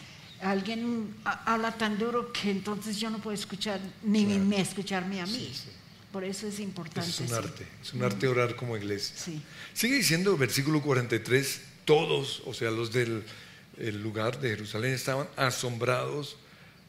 alguien 0.40 1.14
ha- 1.24 1.54
habla 1.54 1.72
tan 1.78 1.98
duro 1.98 2.32
que 2.32 2.50
entonces 2.50 2.98
yo 2.98 3.10
no 3.10 3.18
puedo 3.18 3.34
escuchar 3.34 3.80
ni 4.02 4.24
Claro. 4.24 4.44
ni 4.44 4.56
escucharme 4.56 5.20
a 5.20 5.26
mí. 5.26 5.32
Sí, 5.32 5.52
sí. 5.64 5.68
Por 6.12 6.24
eso 6.24 6.46
es 6.46 6.60
importante. 6.60 7.10
Eso 7.10 7.24
es 7.24 7.30
un 7.30 7.36
sí. 7.36 7.42
arte, 7.44 7.66
es 7.82 7.92
un 7.92 8.02
arte 8.02 8.26
orar 8.28 8.56
como 8.56 8.76
iglesia. 8.76 9.14
Sí. 9.18 9.40
Sigue 9.74 9.96
diciendo 9.96 10.36
versículo 10.36 10.80
43, 10.82 11.60
todos, 11.84 12.42
o 12.46 12.54
sea, 12.54 12.70
los 12.70 12.92
del 12.92 13.22
el 13.78 14.02
lugar 14.02 14.40
de 14.40 14.48
Jerusalén 14.50 14.92
estaban 14.94 15.28
asombrados 15.36 16.36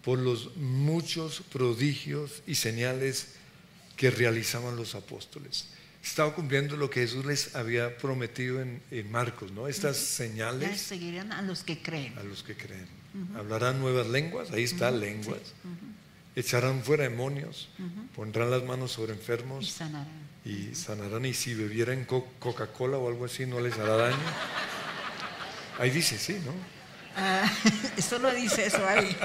por 0.04 0.18
los 0.20 0.56
muchos 0.56 1.42
prodigios 1.52 2.42
y 2.48 2.56
señales 2.56 3.34
que 3.98 4.10
realizaban 4.10 4.78
los 4.78 4.96
apóstoles. 4.96 5.68
Estaba 6.08 6.34
cumpliendo 6.34 6.76
lo 6.78 6.90
que 6.90 7.02
Jesús 7.02 7.26
les 7.26 7.56
había 7.56 7.96
prometido 7.98 8.62
en, 8.62 8.82
en 8.92 9.12
Marcos, 9.12 9.52
¿no? 9.52 9.68
Estas 9.68 9.98
señales 9.98 10.80
seguirán 10.82 11.32
a 11.32 11.42
los 11.42 11.64
que 11.64 11.82
creen. 11.82 12.18
a 12.18 12.24
los 12.24 12.44
que 12.44 12.56
creen. 12.56 12.88
Hablarán 13.36 13.80
nuevas 13.80 14.08
lenguas, 14.08 14.52
ahí 14.52 14.64
está, 14.64 14.90
lenguas. 14.92 15.40
Echarán 16.36 16.84
fuera 16.84 17.04
demonios, 17.04 17.70
pondrán 18.16 18.52
las 18.52 18.64
manos 18.64 18.92
sobre 18.92 19.14
Y 19.14 19.16
enfermos 19.18 19.70
sanarán. 19.72 20.08
y 20.46 20.76
sanarán 20.76 21.26
y 21.26 21.34
si 21.34 21.54
bebieran 21.56 22.06
co- 22.06 22.28
Coca-Cola 22.40 22.98
o 22.98 23.08
algo 23.08 23.26
así 23.26 23.46
no 23.48 23.60
les 23.60 23.74
hará 23.78 23.96
daño. 23.98 24.18
Ahí 25.80 25.90
dice, 25.90 26.18
sí, 26.18 26.40
¿no? 26.46 26.54
Ah, 27.16 27.52
eso 27.98 28.20
lo 28.20 28.32
dice 28.34 28.66
eso 28.68 28.86
ahí. 28.88 29.16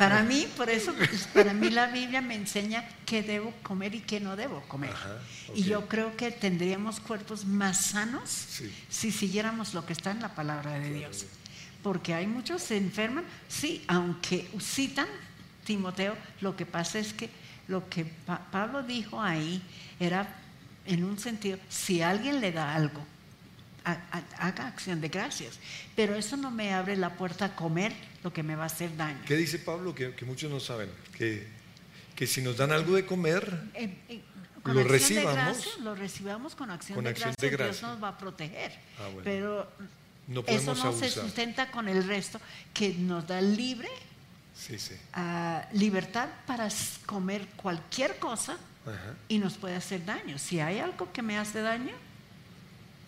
Para 0.00 0.22
mí, 0.22 0.46
por 0.56 0.70
eso, 0.70 0.94
pues, 0.94 1.28
para 1.32 1.52
mí 1.52 1.68
la 1.70 1.86
Biblia 1.88 2.20
me 2.22 2.34
enseña 2.34 2.88
qué 3.06 3.22
debo 3.22 3.52
comer 3.62 3.94
y 3.94 4.00
qué 4.00 4.18
no 4.18 4.34
debo 4.34 4.62
comer. 4.62 4.90
Ajá, 4.90 5.18
Y 5.54 5.62
yo 5.64 5.86
creo 5.88 6.16
que 6.16 6.30
tendríamos 6.30 7.00
cuerpos 7.00 7.44
más 7.44 7.76
sanos 7.86 8.30
Sí. 8.30 8.72
si 8.88 9.12
siguiéramos 9.12 9.74
lo 9.74 9.84
que 9.84 9.92
está 9.92 10.10
en 10.10 10.20
la 10.20 10.34
palabra 10.34 10.78
de 10.78 10.92
Dios. 10.94 11.26
Porque 11.82 12.14
hay 12.14 12.26
muchos 12.26 12.62
se 12.62 12.76
enferman, 12.76 13.24
sí, 13.48 13.84
aunque 13.88 14.48
citan 14.60 15.06
Timoteo, 15.64 16.16
lo 16.40 16.56
que 16.56 16.66
pasa 16.66 16.98
es 16.98 17.12
que 17.12 17.28
lo 17.68 17.88
que 17.88 18.04
Pa- 18.04 18.46
Pablo 18.50 18.82
dijo 18.82 19.20
ahí 19.20 19.62
era 20.00 20.26
en 20.86 21.04
un 21.04 21.18
sentido, 21.18 21.58
si 21.68 22.00
alguien 22.02 22.40
le 22.40 22.52
da 22.52 22.74
algo, 22.74 23.04
ha- 23.84 23.98
ha- 24.12 24.46
haga 24.48 24.66
acción 24.66 25.00
de 25.00 25.08
gracias. 25.08 25.58
Pero 25.94 26.14
eso 26.16 26.36
no 26.36 26.50
me 26.50 26.72
abre 26.74 26.96
la 26.96 27.10
puerta 27.10 27.44
a 27.46 27.54
comer 27.56 27.92
lo 28.22 28.32
que 28.32 28.42
me 28.42 28.56
va 28.56 28.64
a 28.64 28.66
hacer 28.66 28.96
daño. 28.96 29.20
¿Qué 29.26 29.36
dice 29.36 29.58
Pablo? 29.58 29.94
Que, 29.94 30.14
que 30.14 30.24
muchos 30.24 30.50
no 30.50 30.60
saben. 30.60 30.90
Que, 31.16 31.46
que 32.14 32.26
si 32.26 32.42
nos 32.42 32.56
dan 32.56 32.72
algo 32.72 32.94
de 32.94 33.06
comer, 33.06 33.62
Eh, 33.74 33.96
eh, 34.08 34.20
con 34.62 34.74
Lo 34.74 34.84
recibamos. 34.84 35.34
de 35.34 35.42
gracias, 35.42 35.78
lo 35.78 35.94
recibamos 35.94 36.54
con 36.54 36.70
acción, 36.70 36.96
Con 36.96 37.04
de, 37.04 37.10
acción 37.10 37.30
gracias, 37.38 37.50
de 37.50 37.56
Dios 37.56 37.58
gracia. 37.80 37.88
nos 37.88 38.02
va 38.02 38.08
a 38.08 38.18
proteger. 38.18 38.72
Ah, 38.98 39.04
bueno. 39.06 39.20
Pero 39.24 39.72
no 40.26 40.44
eso 40.46 40.74
no 40.74 40.80
se 40.80 40.86
abusar. 41.06 41.10
sustenta 41.10 41.70
con 41.70 41.88
el 41.88 42.06
resto 42.06 42.38
que 42.74 42.90
nos 42.94 43.26
da 43.26 43.40
libre 43.40 43.88
Sí, 44.54 44.78
sí. 44.78 44.94
ah, 45.14 45.66
libertad 45.72 46.28
para 46.46 46.68
comer 47.06 47.46
cualquier 47.56 48.18
cosa 48.18 48.58
Ajá. 48.84 49.14
y 49.28 49.38
nos 49.38 49.56
puede 49.56 49.76
hacer 49.76 50.04
daño. 50.04 50.38
Si 50.38 50.60
hay 50.60 50.78
algo 50.78 51.10
que 51.10 51.22
me 51.22 51.38
hace 51.38 51.62
daño, 51.62 51.94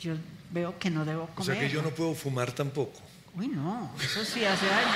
yo 0.00 0.14
veo 0.50 0.78
que 0.78 0.88
no 0.88 1.04
debo 1.04 1.24
O 1.24 1.26
comer. 1.34 1.56
sea 1.58 1.68
que 1.68 1.72
yo 1.72 1.82
no 1.82 1.90
puedo 1.90 2.14
fumar 2.14 2.52
tampoco. 2.52 2.98
Uy, 3.34 3.48
no, 3.48 3.90
eso 4.02 4.24
sí 4.24 4.44
hace 4.44 4.66
daño. 4.66 4.92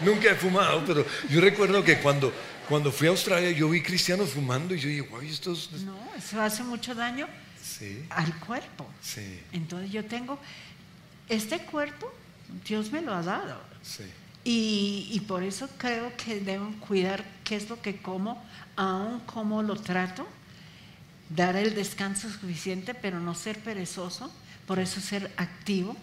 Nunca 0.00 0.30
he 0.30 0.34
fumado, 0.34 0.84
pero 0.84 1.06
yo 1.30 1.40
recuerdo 1.40 1.82
que 1.82 1.98
cuando, 2.00 2.32
cuando 2.68 2.92
fui 2.92 3.06
a 3.06 3.10
Australia 3.10 3.50
yo 3.52 3.68
vi 3.68 3.82
cristianos 3.82 4.30
fumando 4.30 4.74
y 4.74 4.78
yo 4.78 4.88
dije, 4.88 5.00
guay, 5.02 5.30
estos... 5.30 5.70
No, 5.72 5.96
eso 6.16 6.40
hace 6.40 6.62
mucho 6.62 6.94
daño 6.94 7.26
Sí, 7.62 8.04
al 8.10 8.38
cuerpo. 8.40 8.86
sí, 9.02 9.40
Entonces 9.52 9.90
yo 9.90 10.04
tengo, 10.04 10.38
este 11.28 11.58
cuerpo, 11.60 12.12
Dios 12.66 12.92
me 12.92 13.00
lo 13.02 13.14
ha 13.14 13.22
dado. 13.22 13.60
sí. 13.82 14.04
Y, 14.44 15.08
y 15.10 15.20
por 15.26 15.42
eso 15.42 15.68
creo 15.76 16.16
que 16.16 16.38
debo 16.38 16.70
cuidar 16.86 17.24
qué 17.42 17.56
es 17.56 17.68
lo 17.68 17.82
que 17.82 17.96
como, 18.00 18.40
aun 18.76 19.18
cómo 19.26 19.60
lo 19.64 19.74
trato, 19.74 20.24
dar 21.30 21.56
el 21.56 21.74
descanso 21.74 22.30
suficiente, 22.30 22.94
pero 22.94 23.18
no 23.18 23.34
ser 23.34 23.58
perezoso, 23.58 24.32
por 24.66 24.78
eso 24.78 25.00
ser 25.00 25.30
activo. 25.36 25.96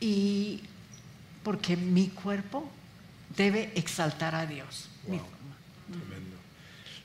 Y 0.00 0.60
porque 1.42 1.76
mi 1.76 2.08
cuerpo 2.08 2.68
debe 3.36 3.70
exaltar 3.76 4.34
a 4.34 4.46
Dios. 4.46 4.88
Tremendo. 5.04 6.36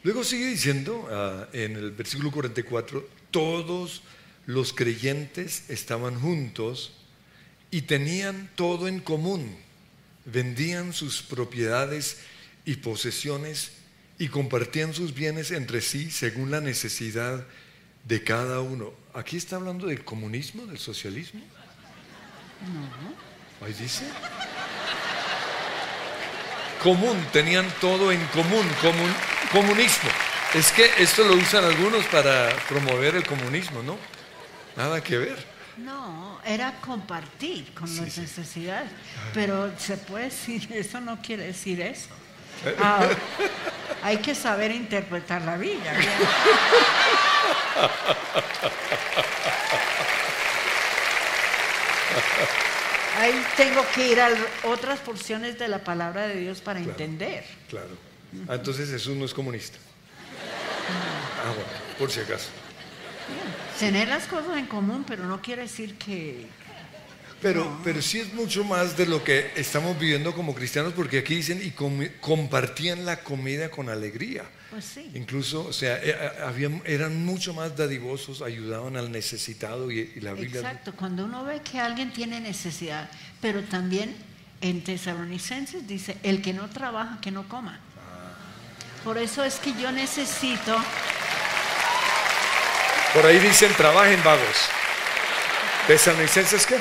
Luego 0.02 0.24
sigue 0.24 0.47
diciendo 0.47 1.08
ah, 1.12 1.47
en 1.54 1.76
el 1.76 1.91
versículo 1.91 2.32
44, 2.32 3.08
todos 3.30 4.02
los 4.47 4.74
creyentes 4.74 5.69
estaban 5.69 6.19
juntos 6.19 6.93
y 7.69 7.84
tenían 7.84 8.50
todo 8.56 8.88
en 8.88 9.00
común, 9.00 9.56
vendían 10.26 10.93
sus 10.93 11.21
propiedades 11.21 12.17
y 12.65 12.78
posesiones 12.78 13.74
y 14.17 14.30
compartían 14.30 14.95
sus 14.95 15.13
bienes 15.13 15.52
entre 15.52 15.82
sí 15.82 16.10
según 16.10 16.50
la 16.50 16.62
necesidad 16.62 17.45
cada 18.23 18.61
uno. 18.61 18.91
Aquí 19.13 19.37
está 19.37 19.55
hablando 19.57 19.87
del 19.87 20.03
comunismo, 20.03 20.65
del 20.65 20.79
socialismo. 20.79 21.41
No. 22.61 23.65
Ahí 23.65 23.73
dice. 23.73 24.05
Común, 26.83 27.23
tenían 27.31 27.67
todo 27.79 28.11
en 28.11 28.23
común, 28.27 28.67
común, 28.81 29.13
comunismo. 29.51 30.09
Es 30.55 30.71
que 30.71 30.89
esto 30.97 31.23
lo 31.23 31.35
usan 31.35 31.63
algunos 31.63 32.03
para 32.05 32.49
promover 32.67 33.15
el 33.15 33.25
comunismo, 33.25 33.83
¿no? 33.83 33.97
Nada 34.75 35.01
que 35.01 35.17
ver. 35.17 35.45
No, 35.77 36.39
era 36.43 36.79
compartir 36.81 37.73
con 37.73 37.87
Sí, 37.87 38.01
las 38.01 38.13
sí. 38.13 38.21
necesidades. 38.21 38.89
Pero 39.33 39.71
se 39.77 39.97
puede 39.97 40.25
decir, 40.25 40.67
eso 40.73 40.99
no 40.99 41.21
quiere 41.21 41.45
decir 41.47 41.79
eso. 41.81 42.09
Ah, 42.79 43.07
hay 44.03 44.17
que 44.17 44.35
saber 44.35 44.71
interpretar 44.71 45.41
la 45.43 45.57
Biblia. 45.57 45.93
Ahí 53.19 53.45
tengo 53.55 53.85
que 53.93 54.07
ir 54.07 54.19
a 54.19 54.29
otras 54.63 54.99
porciones 54.99 55.59
de 55.59 55.67
la 55.67 55.83
palabra 55.83 56.27
de 56.27 56.37
Dios 56.37 56.61
para 56.61 56.79
entender. 56.79 57.45
Claro. 57.69 57.89
Ah, 58.47 58.55
entonces 58.55 58.89
Jesús 58.89 59.15
no 59.15 59.25
es 59.25 59.33
comunista. 59.33 59.77
Ah, 61.43 61.49
bueno, 61.49 61.69
por 61.99 62.09
si 62.09 62.21
acaso. 62.21 62.49
Tener 63.79 64.07
las 64.07 64.25
cosas 64.25 64.57
en 64.57 64.65
común, 64.65 65.03
pero 65.07 65.25
no 65.25 65.41
quiere 65.41 65.63
decir 65.63 65.97
que... 65.97 66.47
Pero, 67.41 67.80
pero 67.84 68.01
sí 68.01 68.19
es 68.19 68.34
mucho 68.34 68.63
más 68.63 68.95
de 68.95 69.06
lo 69.08 69.23
que 69.23 69.51
estamos 69.56 69.97
viviendo 69.97 70.34
como 70.34 70.54
cristianos, 70.54 70.93
porque 70.93 71.19
aquí 71.19 71.36
dicen 71.36 71.60
y 71.63 71.71
comi- 71.71 72.12
compartían 72.19 73.04
la 73.06 73.17
comida 73.21 73.69
con 73.71 73.89
alegría. 73.89 74.43
Pues 74.69 74.86
sí. 74.86 75.10
Incluso, 75.15 75.65
o 75.65 75.73
sea, 75.73 75.97
eh, 75.97 76.15
eh, 76.17 76.32
habían- 76.45 76.82
eran 76.86 77.25
mucho 77.25 77.54
más 77.54 77.75
dadivosos, 77.75 78.41
ayudaban 78.41 78.95
al 78.95 79.12
necesitado 79.12 79.91
y, 79.91 80.12
y 80.15 80.19
la 80.21 80.34
Biblia. 80.34 80.62
Exacto, 80.62 80.93
cuando 80.95 81.25
uno 81.25 81.43
ve 81.43 81.62
que 81.62 81.80
alguien 81.80 82.13
tiene 82.13 82.39
necesidad, 82.39 83.10
pero 83.41 83.63
también 83.63 84.15
en 84.62 84.84
Tesalonicenses 84.84 85.88
dice, 85.88 86.17
el 86.23 86.41
que 86.43 86.54
no 86.54 86.69
trabaja, 86.69 87.19
que 87.21 87.32
no 87.32 87.49
coma. 87.49 87.80
Por 89.04 89.17
eso 89.17 89.43
es 89.43 89.56
que 89.56 89.73
yo 89.82 89.91
necesito, 89.91 90.77
Por 93.15 93.25
ahí 93.25 93.39
dicen, 93.39 93.73
trabajen 93.75 94.23
vagos. 94.23 94.69
¿Tesalonicenses 95.88 96.65
qué? 96.65 96.77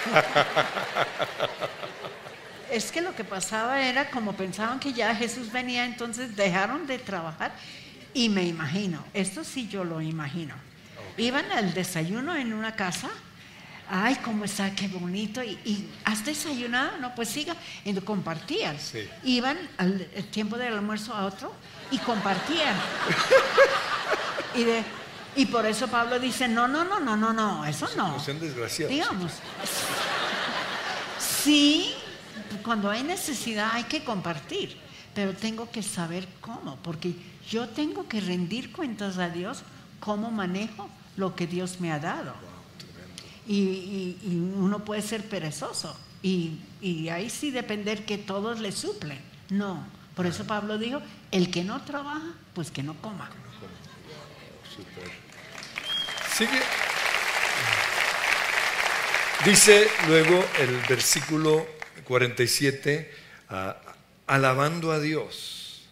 es 2.70 2.92
que 2.92 3.00
lo 3.00 3.14
que 3.14 3.24
pasaba 3.24 3.82
era 3.82 4.10
como 4.10 4.34
pensaban 4.34 4.80
que 4.80 4.92
ya 4.92 5.14
Jesús 5.14 5.52
venía, 5.52 5.84
entonces 5.84 6.36
dejaron 6.36 6.86
de 6.86 6.98
trabajar 6.98 7.52
y 8.14 8.28
me 8.28 8.44
imagino, 8.44 9.04
esto 9.14 9.44
sí 9.44 9.68
yo 9.68 9.84
lo 9.84 10.00
imagino, 10.00 10.54
iban 11.16 11.50
al 11.52 11.74
desayuno 11.74 12.36
en 12.36 12.52
una 12.52 12.74
casa. 12.74 13.08
Ay, 13.92 14.14
cómo 14.24 14.44
está, 14.44 14.72
qué 14.72 14.86
bonito. 14.86 15.42
¿Y, 15.42 15.58
y 15.64 15.90
has 16.04 16.24
desayunado? 16.24 16.98
No, 16.98 17.12
pues 17.12 17.28
siga. 17.28 17.56
Y 17.84 17.92
compartían. 17.94 18.78
Sí. 18.78 19.00
Iban 19.24 19.58
al 19.78 20.08
el 20.14 20.28
tiempo 20.28 20.56
del 20.56 20.74
almuerzo 20.74 21.12
a 21.12 21.26
otro 21.26 21.52
y 21.90 21.98
compartían. 21.98 22.76
y, 24.54 24.62
de, 24.62 24.84
y 25.36 25.46
por 25.46 25.64
eso 25.66 25.88
Pablo 25.88 26.18
dice, 26.18 26.48
no, 26.48 26.66
no, 26.68 26.84
no, 26.84 27.00
no, 27.00 27.16
no, 27.16 27.32
no, 27.32 27.64
eso 27.64 27.88
no. 27.96 28.08
No 28.12 28.20
sean 28.20 28.40
desgraciados. 28.40 28.92
Digamos, 28.92 29.32
sí, 31.18 31.92
cuando 32.62 32.90
hay 32.90 33.02
necesidad 33.02 33.70
hay 33.72 33.84
que 33.84 34.02
compartir, 34.04 34.76
pero 35.14 35.34
tengo 35.34 35.70
que 35.70 35.82
saber 35.82 36.26
cómo, 36.40 36.76
porque 36.82 37.14
yo 37.48 37.68
tengo 37.68 38.06
que 38.08 38.20
rendir 38.20 38.72
cuentas 38.72 39.18
a 39.18 39.28
Dios 39.28 39.62
cómo 40.00 40.30
manejo 40.30 40.88
lo 41.16 41.34
que 41.34 41.46
Dios 41.46 41.80
me 41.80 41.92
ha 41.92 41.98
dado. 41.98 42.34
Y, 43.46 43.54
y- 43.58 44.18
y 44.22 44.36
uno 44.36 44.84
puede 44.84 45.02
ser 45.02 45.28
perezoso 45.28 45.96
y, 46.22 46.58
y 46.80 47.08
ahí 47.08 47.28
sí 47.30 47.50
depender 47.50 48.04
que 48.04 48.16
todos 48.18 48.60
le 48.60 48.70
suplen. 48.70 49.18
No, 49.48 49.84
por 50.14 50.26
eso 50.26 50.44
Pablo 50.46 50.78
dijo, 50.78 51.00
el 51.32 51.50
que 51.50 51.64
no 51.64 51.80
trabaja, 51.82 52.32
pues 52.54 52.70
que 52.70 52.82
no 52.82 52.94
coma. 52.94 53.28
Súper. 54.76 55.10
Sigue. 56.40 56.62
Dice 59.44 59.86
luego 60.06 60.42
el 60.58 60.74
versículo 60.88 61.66
47, 62.04 63.10
ah, 63.50 63.78
alabando 64.26 64.90
a 64.90 65.00
Dios. 65.00 65.82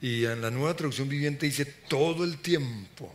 Y 0.00 0.24
en 0.24 0.40
la 0.40 0.52
nueva 0.52 0.76
traducción 0.76 1.08
viviente 1.08 1.46
dice 1.46 1.64
todo 1.64 2.22
el 2.22 2.38
tiempo 2.38 3.12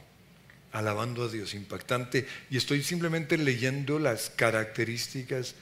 alabando 0.74 1.24
a 1.24 1.30
Dios, 1.30 1.54
impactante. 1.54 2.28
Y 2.50 2.58
estoy 2.58 2.84
simplemente 2.84 3.38
leyendo 3.38 3.98
las 3.98 4.30
características 4.30 5.56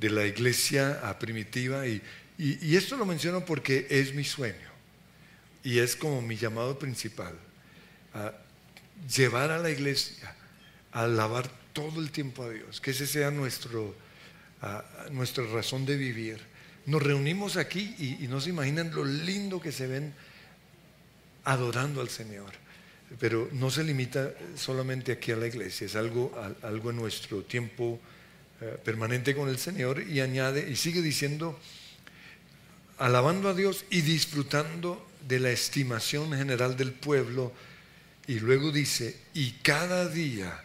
de 0.00 0.10
la 0.10 0.26
iglesia 0.26 1.16
primitiva. 1.20 1.86
Y, 1.86 2.02
y- 2.38 2.74
esto 2.74 2.96
lo 2.96 3.06
menciono 3.06 3.44
porque 3.44 3.86
es 3.88 4.12
mi 4.12 4.24
sueño. 4.24 4.68
Y 5.62 5.78
es 5.78 5.94
como 5.94 6.20
mi 6.22 6.36
llamado 6.36 6.76
principal. 6.76 7.34
Llevar 9.14 9.50
a 9.50 9.58
la 9.58 9.70
iglesia 9.70 10.34
a 10.92 11.02
alabar 11.02 11.48
todo 11.72 12.00
el 12.00 12.10
tiempo 12.10 12.44
a 12.44 12.50
Dios, 12.50 12.80
que 12.80 12.92
ese 12.92 13.06
sea 13.06 13.30
nuestro, 13.30 13.94
ah, 14.62 14.84
nuestra 15.10 15.44
razón 15.46 15.84
de 15.84 15.96
vivir. 15.96 16.40
Nos 16.86 17.02
reunimos 17.02 17.56
aquí 17.56 17.94
y, 17.98 18.28
no 18.28 18.40
se 18.40 18.50
imaginan 18.50 18.94
lo 18.94 19.04
lindo 19.04 19.60
que 19.60 19.72
se 19.72 19.86
ven 19.86 20.14
adorando 21.44 22.00
al 22.00 22.08
Señor. 22.08 22.52
Pero 23.18 23.48
no 23.52 23.70
se 23.70 23.84
limita 23.84 24.32
solamente 24.56 25.12
aquí 25.12 25.32
a 25.32 25.36
la 25.36 25.46
iglesia, 25.46 25.86
es 25.86 25.96
algo, 25.96 26.32
algo 26.62 26.90
en 26.90 26.96
nuestro 26.96 27.42
tiempo 27.42 28.00
eh, 28.60 28.78
permanente 28.82 29.34
con 29.34 29.48
el 29.48 29.58
Señor 29.58 30.00
y 30.00 30.20
añade 30.20 30.70
y 30.70 30.76
sigue 30.76 31.02
diciendo, 31.02 31.58
alabando 32.98 33.48
a 33.48 33.54
Dios 33.54 33.84
y 33.90 34.00
disfrutando 34.02 35.06
de 35.26 35.40
la 35.40 35.50
estimación 35.50 36.32
general 36.32 36.76
del 36.76 36.92
pueblo. 36.92 37.52
Y 38.26 38.40
luego 38.40 38.72
dice, 38.72 39.16
y 39.34 39.52
cada 39.62 40.08
día 40.08 40.60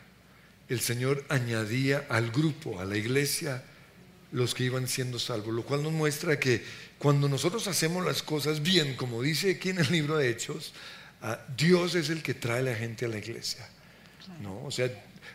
el 0.69 0.79
Señor 0.79 1.25
añadía 1.29 2.05
al 2.09 2.31
grupo, 2.31 2.79
a 2.79 2.85
la 2.85 2.95
iglesia, 2.97 3.63
los 4.31 4.53
que 4.53 4.63
iban 4.65 4.87
siendo 4.87 5.17
salvos, 5.19 5.53
lo 5.53 5.63
cual 5.63 5.83
nos 5.83 5.91
muestra 5.91 6.39
que 6.39 6.63
cuando 6.99 7.27
nosotros 7.27 7.67
hacemos 7.67 8.05
las 8.05 8.21
cosas 8.23 8.61
bien, 8.61 8.95
como 8.95 9.21
dice 9.21 9.51
aquí 9.51 9.69
en 9.69 9.79
el 9.79 9.91
libro 9.91 10.17
de 10.17 10.29
Hechos, 10.29 10.73
ah, 11.21 11.39
Dios 11.57 11.95
es 11.95 12.09
el 12.09 12.21
que 12.21 12.33
trae 12.33 12.61
la 12.63 12.75
gente 12.75 13.05
a 13.05 13.07
la 13.09 13.17
iglesia. 13.17 13.67
¿no? 14.41 14.63
O 14.63 14.71
sea, 14.71 14.89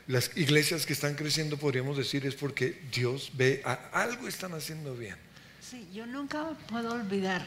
las 0.07 0.31
iglesias 0.37 0.87
que 0.87 0.93
están 0.93 1.15
creciendo, 1.15 1.57
podríamos 1.59 1.97
decir, 1.97 2.25
es 2.27 2.35
porque 2.37 2.81
Dios 2.95 3.33
ve, 3.35 3.61
a- 3.65 3.91
algo 3.93 4.29
están 4.29 4.53
haciendo 4.55 4.95
bien. 4.95 5.17
Sí, 5.61 5.89
yo 5.93 6.07
nunca 6.07 6.51
puedo 6.69 6.93
olvidar 6.93 7.45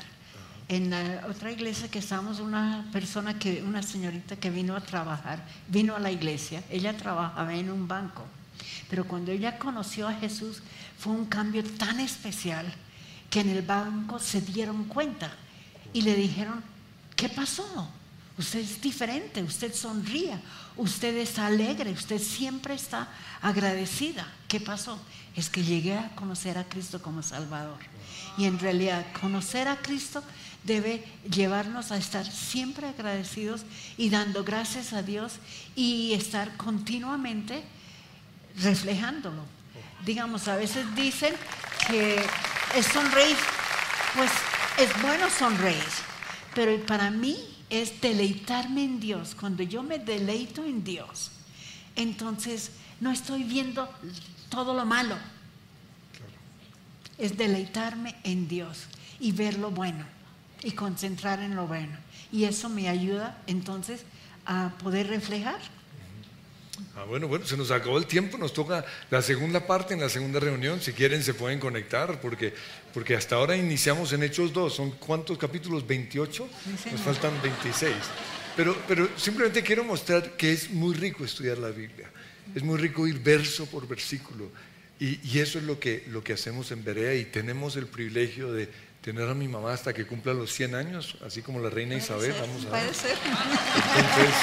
en 0.70 0.90
la 0.90 1.26
otra 1.30 1.52
iglesia 1.52 1.90
que 1.90 2.00
estábamos 2.00 2.40
una 2.40 2.86
persona 2.92 3.40
que 3.40 3.64
una 3.64 3.82
señorita 3.82 4.36
que 4.36 4.50
vino 4.50 4.76
a 4.76 4.82
trabajar, 4.82 5.44
vino 5.70 5.96
a 5.96 6.00
la 6.00 6.12
iglesia, 6.12 6.64
ella 6.70 6.96
trabajaba 6.98 7.54
en 7.56 7.72
un 7.72 7.88
banco, 7.88 8.26
pero 8.90 9.08
cuando 9.08 9.32
ella 9.32 9.58
conoció 9.58 10.08
a 10.08 10.14
Jesús 10.14 10.62
fue 10.98 11.14
un 11.14 11.26
cambio 11.26 11.64
tan 11.64 12.00
especial 12.00 12.66
que 13.30 13.42
en 13.42 13.50
el 13.50 13.62
banco 13.62 14.20
se 14.20 14.42
dieron 14.42 14.86
cuenta 14.86 15.32
y 15.94 16.02
le 16.02 16.16
dijeron, 16.16 16.64
¿qué 17.16 17.30
pasó? 17.30 17.90
Usted 18.38 18.60
es 18.60 18.80
diferente, 18.82 19.42
usted 19.42 19.74
sonría, 19.74 20.40
usted 20.76 21.16
es 21.18 21.40
alegre, 21.40 21.92
usted 21.92 22.22
siempre 22.22 22.76
está 22.76 23.08
agradecida. 23.42 24.28
¿Qué 24.48 24.60
pasó? 24.60 25.00
Es 25.36 25.50
que 25.50 25.64
llegué 25.64 25.98
a 25.98 26.16
conocer 26.16 26.58
a 26.58 26.64
Cristo 26.64 27.02
como 27.02 27.24
Salvador. 27.24 27.80
Y 28.38 28.46
en 28.46 28.60
realidad 28.60 29.06
conocer 29.20 29.68
a 29.68 29.78
Cristo 29.78 30.24
debe 30.68 31.04
llevarnos 31.32 31.92
a 31.92 31.98
estar 31.98 32.30
siempre 32.30 32.88
agradecidos 32.88 33.62
y 33.98 34.10
dando 34.10 34.44
gracias 34.44 34.92
a 34.92 35.02
Dios 35.02 35.34
y 35.76 36.14
estar 36.14 36.56
continuamente 36.58 37.64
reflejándolo. 38.62 39.44
Digamos, 40.06 40.48
a 40.48 40.58
veces 40.58 40.94
dicen 40.94 41.34
que 41.88 42.22
es 42.76 42.86
sonreír, 42.86 43.38
pues 44.14 44.30
es 44.78 45.02
bueno 45.02 45.30
sonreír, 45.30 45.84
pero 46.54 46.86
para 46.86 47.10
mí 47.12 47.38
es 47.70 48.00
deleitarme 48.02 48.84
en 48.84 49.00
Dios. 49.00 49.36
Cuando 49.40 49.64
yo 49.64 49.84
me 49.84 50.00
deleito 50.00 50.66
en 50.66 50.84
Dios, 50.84 51.32
entonces 51.96 52.72
no 53.00 53.12
estoy 53.12 53.44
viendo 53.44 53.90
todo 54.50 54.74
lo 54.74 54.86
malo. 54.86 55.16
Es 57.18 57.38
deleitarme 57.38 58.16
en 58.24 58.50
Dios 58.50 58.84
y 59.20 59.32
ver 59.32 59.58
lo 59.58 59.72
bueno 59.72 60.17
y 60.64 60.72
concentrar 60.72 61.40
en 61.40 61.56
lo 61.56 61.68
bueno. 61.68 61.98
Y 62.32 62.46
eso 62.46 62.70
me 62.70 62.90
ayuda 62.90 63.42
entonces 63.48 64.04
a 64.46 64.72
poder 64.82 65.08
reflejar. 65.08 65.60
Ah, 66.96 67.06
bueno, 67.06 67.28
bueno, 67.28 67.46
se 67.46 67.58
nos 67.58 67.72
acabó 67.72 67.98
el 67.98 68.06
tiempo, 68.06 68.38
nos 68.38 68.54
toca 68.54 68.86
la 69.10 69.22
segunda 69.22 69.66
parte 69.66 69.94
en 69.94 70.00
la 70.00 70.10
segunda 70.10 70.40
reunión. 70.40 70.82
Si 70.82 70.94
quieren, 70.94 71.24
se 71.24 71.34
pueden 71.34 71.60
conectar, 71.60 72.20
porque, 72.22 72.54
porque 72.94 73.16
hasta 73.16 73.36
ahora 73.36 73.56
iniciamos 73.56 74.14
en 74.14 74.24
Hechos 74.24 74.54
2. 74.54 74.74
¿Son 74.74 74.92
cuántos 74.92 75.38
capítulos? 75.38 75.86
¿28? 75.86 76.32
Sí, 76.32 76.78
señor. 76.78 76.92
Nos 76.94 77.02
faltan 77.02 77.42
26. 77.42 77.94
Pero, 78.56 78.76
pero 78.88 79.08
simplemente 79.16 79.62
quiero 79.64 79.84
mostrar 79.84 80.36
que 80.36 80.52
es 80.52 80.72
muy 80.72 80.96
rico 80.96 81.24
estudiar 81.24 81.58
la 81.58 81.70
Biblia. 81.70 82.10
Es 82.56 82.64
muy 82.64 82.78
rico 82.78 83.08
ir 83.08 83.20
verso 83.20 83.66
por 83.68 83.88
versículo. 83.88 84.50
Y, 85.00 85.20
y 85.30 85.40
eso 85.40 85.60
es 85.60 85.66
lo 85.66 85.80
que, 85.80 86.06
lo 86.08 86.24
que 86.24 86.34
hacemos 86.34 86.72
en 86.72 86.84
Berea 86.84 87.14
y 87.14 87.26
tenemos 87.26 87.76
el 87.76 87.86
privilegio 87.86 88.52
de 88.52 88.70
tener 89.08 89.30
a 89.30 89.34
mi 89.34 89.48
mamá 89.48 89.72
hasta 89.72 89.94
que 89.94 90.06
cumpla 90.06 90.34
los 90.34 90.52
100 90.52 90.76
años, 90.76 91.18
así 91.26 91.42
como 91.42 91.62
la 91.62 91.70
reina 91.70 91.96
Isabel. 91.96 92.36
Vamos 92.42 92.66
a 92.66 92.72
ver. 92.72 92.82
Puede 92.82 92.94
ser. 92.94 93.18
Entonces, 93.96 94.36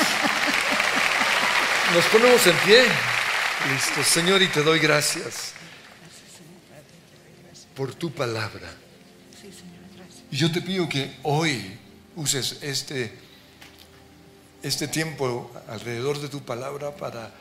nos 1.93 2.05
ponemos 2.07 2.47
en 2.47 2.57
pie. 2.65 2.83
Listo. 3.71 4.03
Señor, 4.03 4.41
y 4.41 4.49
te 4.49 4.63
doy 4.63 4.79
gracias 4.79 5.53
por 7.77 7.95
tu 7.95 8.11
palabra. 8.11 8.73
Sí, 9.39 9.53
Señor, 9.53 9.85
gracias. 9.99 10.23
Y 10.31 10.37
yo 10.39 10.51
te 10.51 10.63
pido 10.63 10.89
que 10.89 11.15
hoy 11.25 11.79
uses 12.17 12.61
este, 12.63 13.13
este 14.63 14.89
tiempo 14.89 15.53
alrededor 15.69 16.19
de 16.23 16.31
tu 16.31 16.43
palabra 16.43 16.97
para 16.97 17.35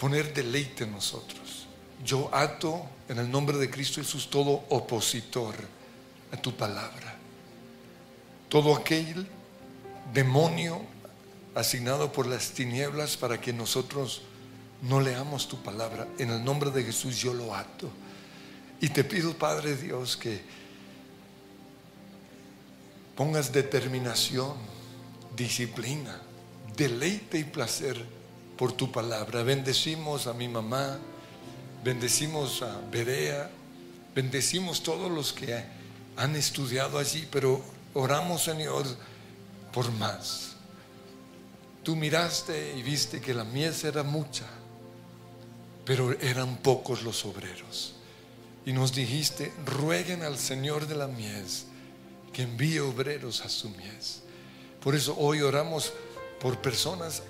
poner 0.00 0.34
deleite 0.34 0.82
en 0.82 0.90
nosotros. 0.90 1.61
Yo 2.04 2.28
ato 2.34 2.84
en 3.08 3.18
el 3.18 3.30
nombre 3.30 3.58
de 3.58 3.70
Cristo 3.70 4.00
Jesús 4.00 4.28
todo 4.28 4.64
opositor 4.70 5.54
a 6.32 6.36
tu 6.36 6.54
palabra. 6.56 7.16
Todo 8.48 8.74
aquel 8.74 9.26
demonio 10.12 10.82
asignado 11.54 12.12
por 12.12 12.26
las 12.26 12.50
tinieblas 12.50 13.16
para 13.16 13.40
que 13.40 13.52
nosotros 13.52 14.22
no 14.82 15.00
leamos 15.00 15.48
tu 15.48 15.62
palabra. 15.62 16.08
En 16.18 16.30
el 16.30 16.44
nombre 16.44 16.70
de 16.70 16.82
Jesús 16.82 17.18
yo 17.18 17.32
lo 17.32 17.54
ato. 17.54 17.88
Y 18.80 18.88
te 18.88 19.04
pido, 19.04 19.32
Padre 19.34 19.76
Dios, 19.76 20.16
que 20.16 20.42
pongas 23.14 23.52
determinación, 23.52 24.56
disciplina, 25.36 26.20
deleite 26.76 27.38
y 27.38 27.44
placer 27.44 28.04
por 28.56 28.72
tu 28.72 28.90
palabra. 28.90 29.42
Bendecimos 29.44 30.26
a 30.26 30.32
mi 30.32 30.48
mamá, 30.48 30.98
bendecimos 31.82 32.62
a 32.62 32.80
Berea, 32.90 33.50
bendecimos 34.14 34.82
todos 34.82 35.10
los 35.10 35.32
que 35.32 35.64
han 36.16 36.36
estudiado 36.36 36.98
allí, 36.98 37.26
pero 37.30 37.62
oramos, 37.94 38.44
Señor, 38.44 38.86
por 39.72 39.90
más. 39.92 40.52
Tú 41.82 41.96
miraste 41.96 42.76
y 42.76 42.82
viste 42.82 43.20
que 43.20 43.34
la 43.34 43.44
mies 43.44 43.82
era 43.84 44.02
mucha, 44.02 44.46
pero 45.84 46.12
eran 46.20 46.56
pocos 46.58 47.02
los 47.02 47.24
obreros. 47.24 47.94
Y 48.64 48.72
nos 48.72 48.94
dijiste, 48.94 49.52
rueguen 49.66 50.22
al 50.22 50.38
Señor 50.38 50.86
de 50.86 50.94
la 50.94 51.08
mies 51.08 51.66
que 52.32 52.42
envíe 52.42 52.78
obreros 52.78 53.40
a 53.44 53.48
su 53.48 53.68
mies. 53.70 54.22
Por 54.80 54.94
eso 54.94 55.16
hoy 55.18 55.40
oramos 55.40 55.92
por 56.40 56.60
personas 56.60 57.22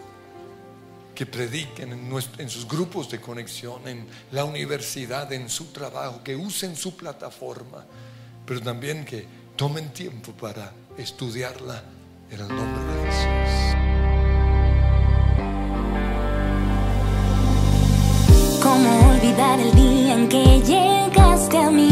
que 1.15 1.27
prediquen 1.27 1.93
en, 1.93 2.51
sus 2.51 2.67
grupos 2.67 3.11
de 3.11 3.21
conexión, 3.21 3.87
en 3.87 4.07
la 4.31 4.45
universidad, 4.45 5.33
en 5.33 5.49
su 5.49 5.67
trabajo, 5.67 6.23
que 6.23 6.35
usen 6.35 6.75
su 6.77 6.97
plataforma, 6.97 7.85
pero 8.47 8.61
también 8.61 9.05
que 9.05 9.27
tomen 9.57 9.93
tiempo 9.93 10.33
para 10.33 10.73
estudiarla 10.97 11.83
en 12.31 12.41
el 12.41 12.49
nombre 12.49 12.95
de 12.95 13.07
Jesús. 13.07 13.83
¿Cómo 18.63 19.11
olvidar 19.11 19.61
el 19.61 19.75
día 19.75 20.15
en 20.15 20.29
que 20.29 20.63
a 21.59 21.71
mí? 21.71 21.92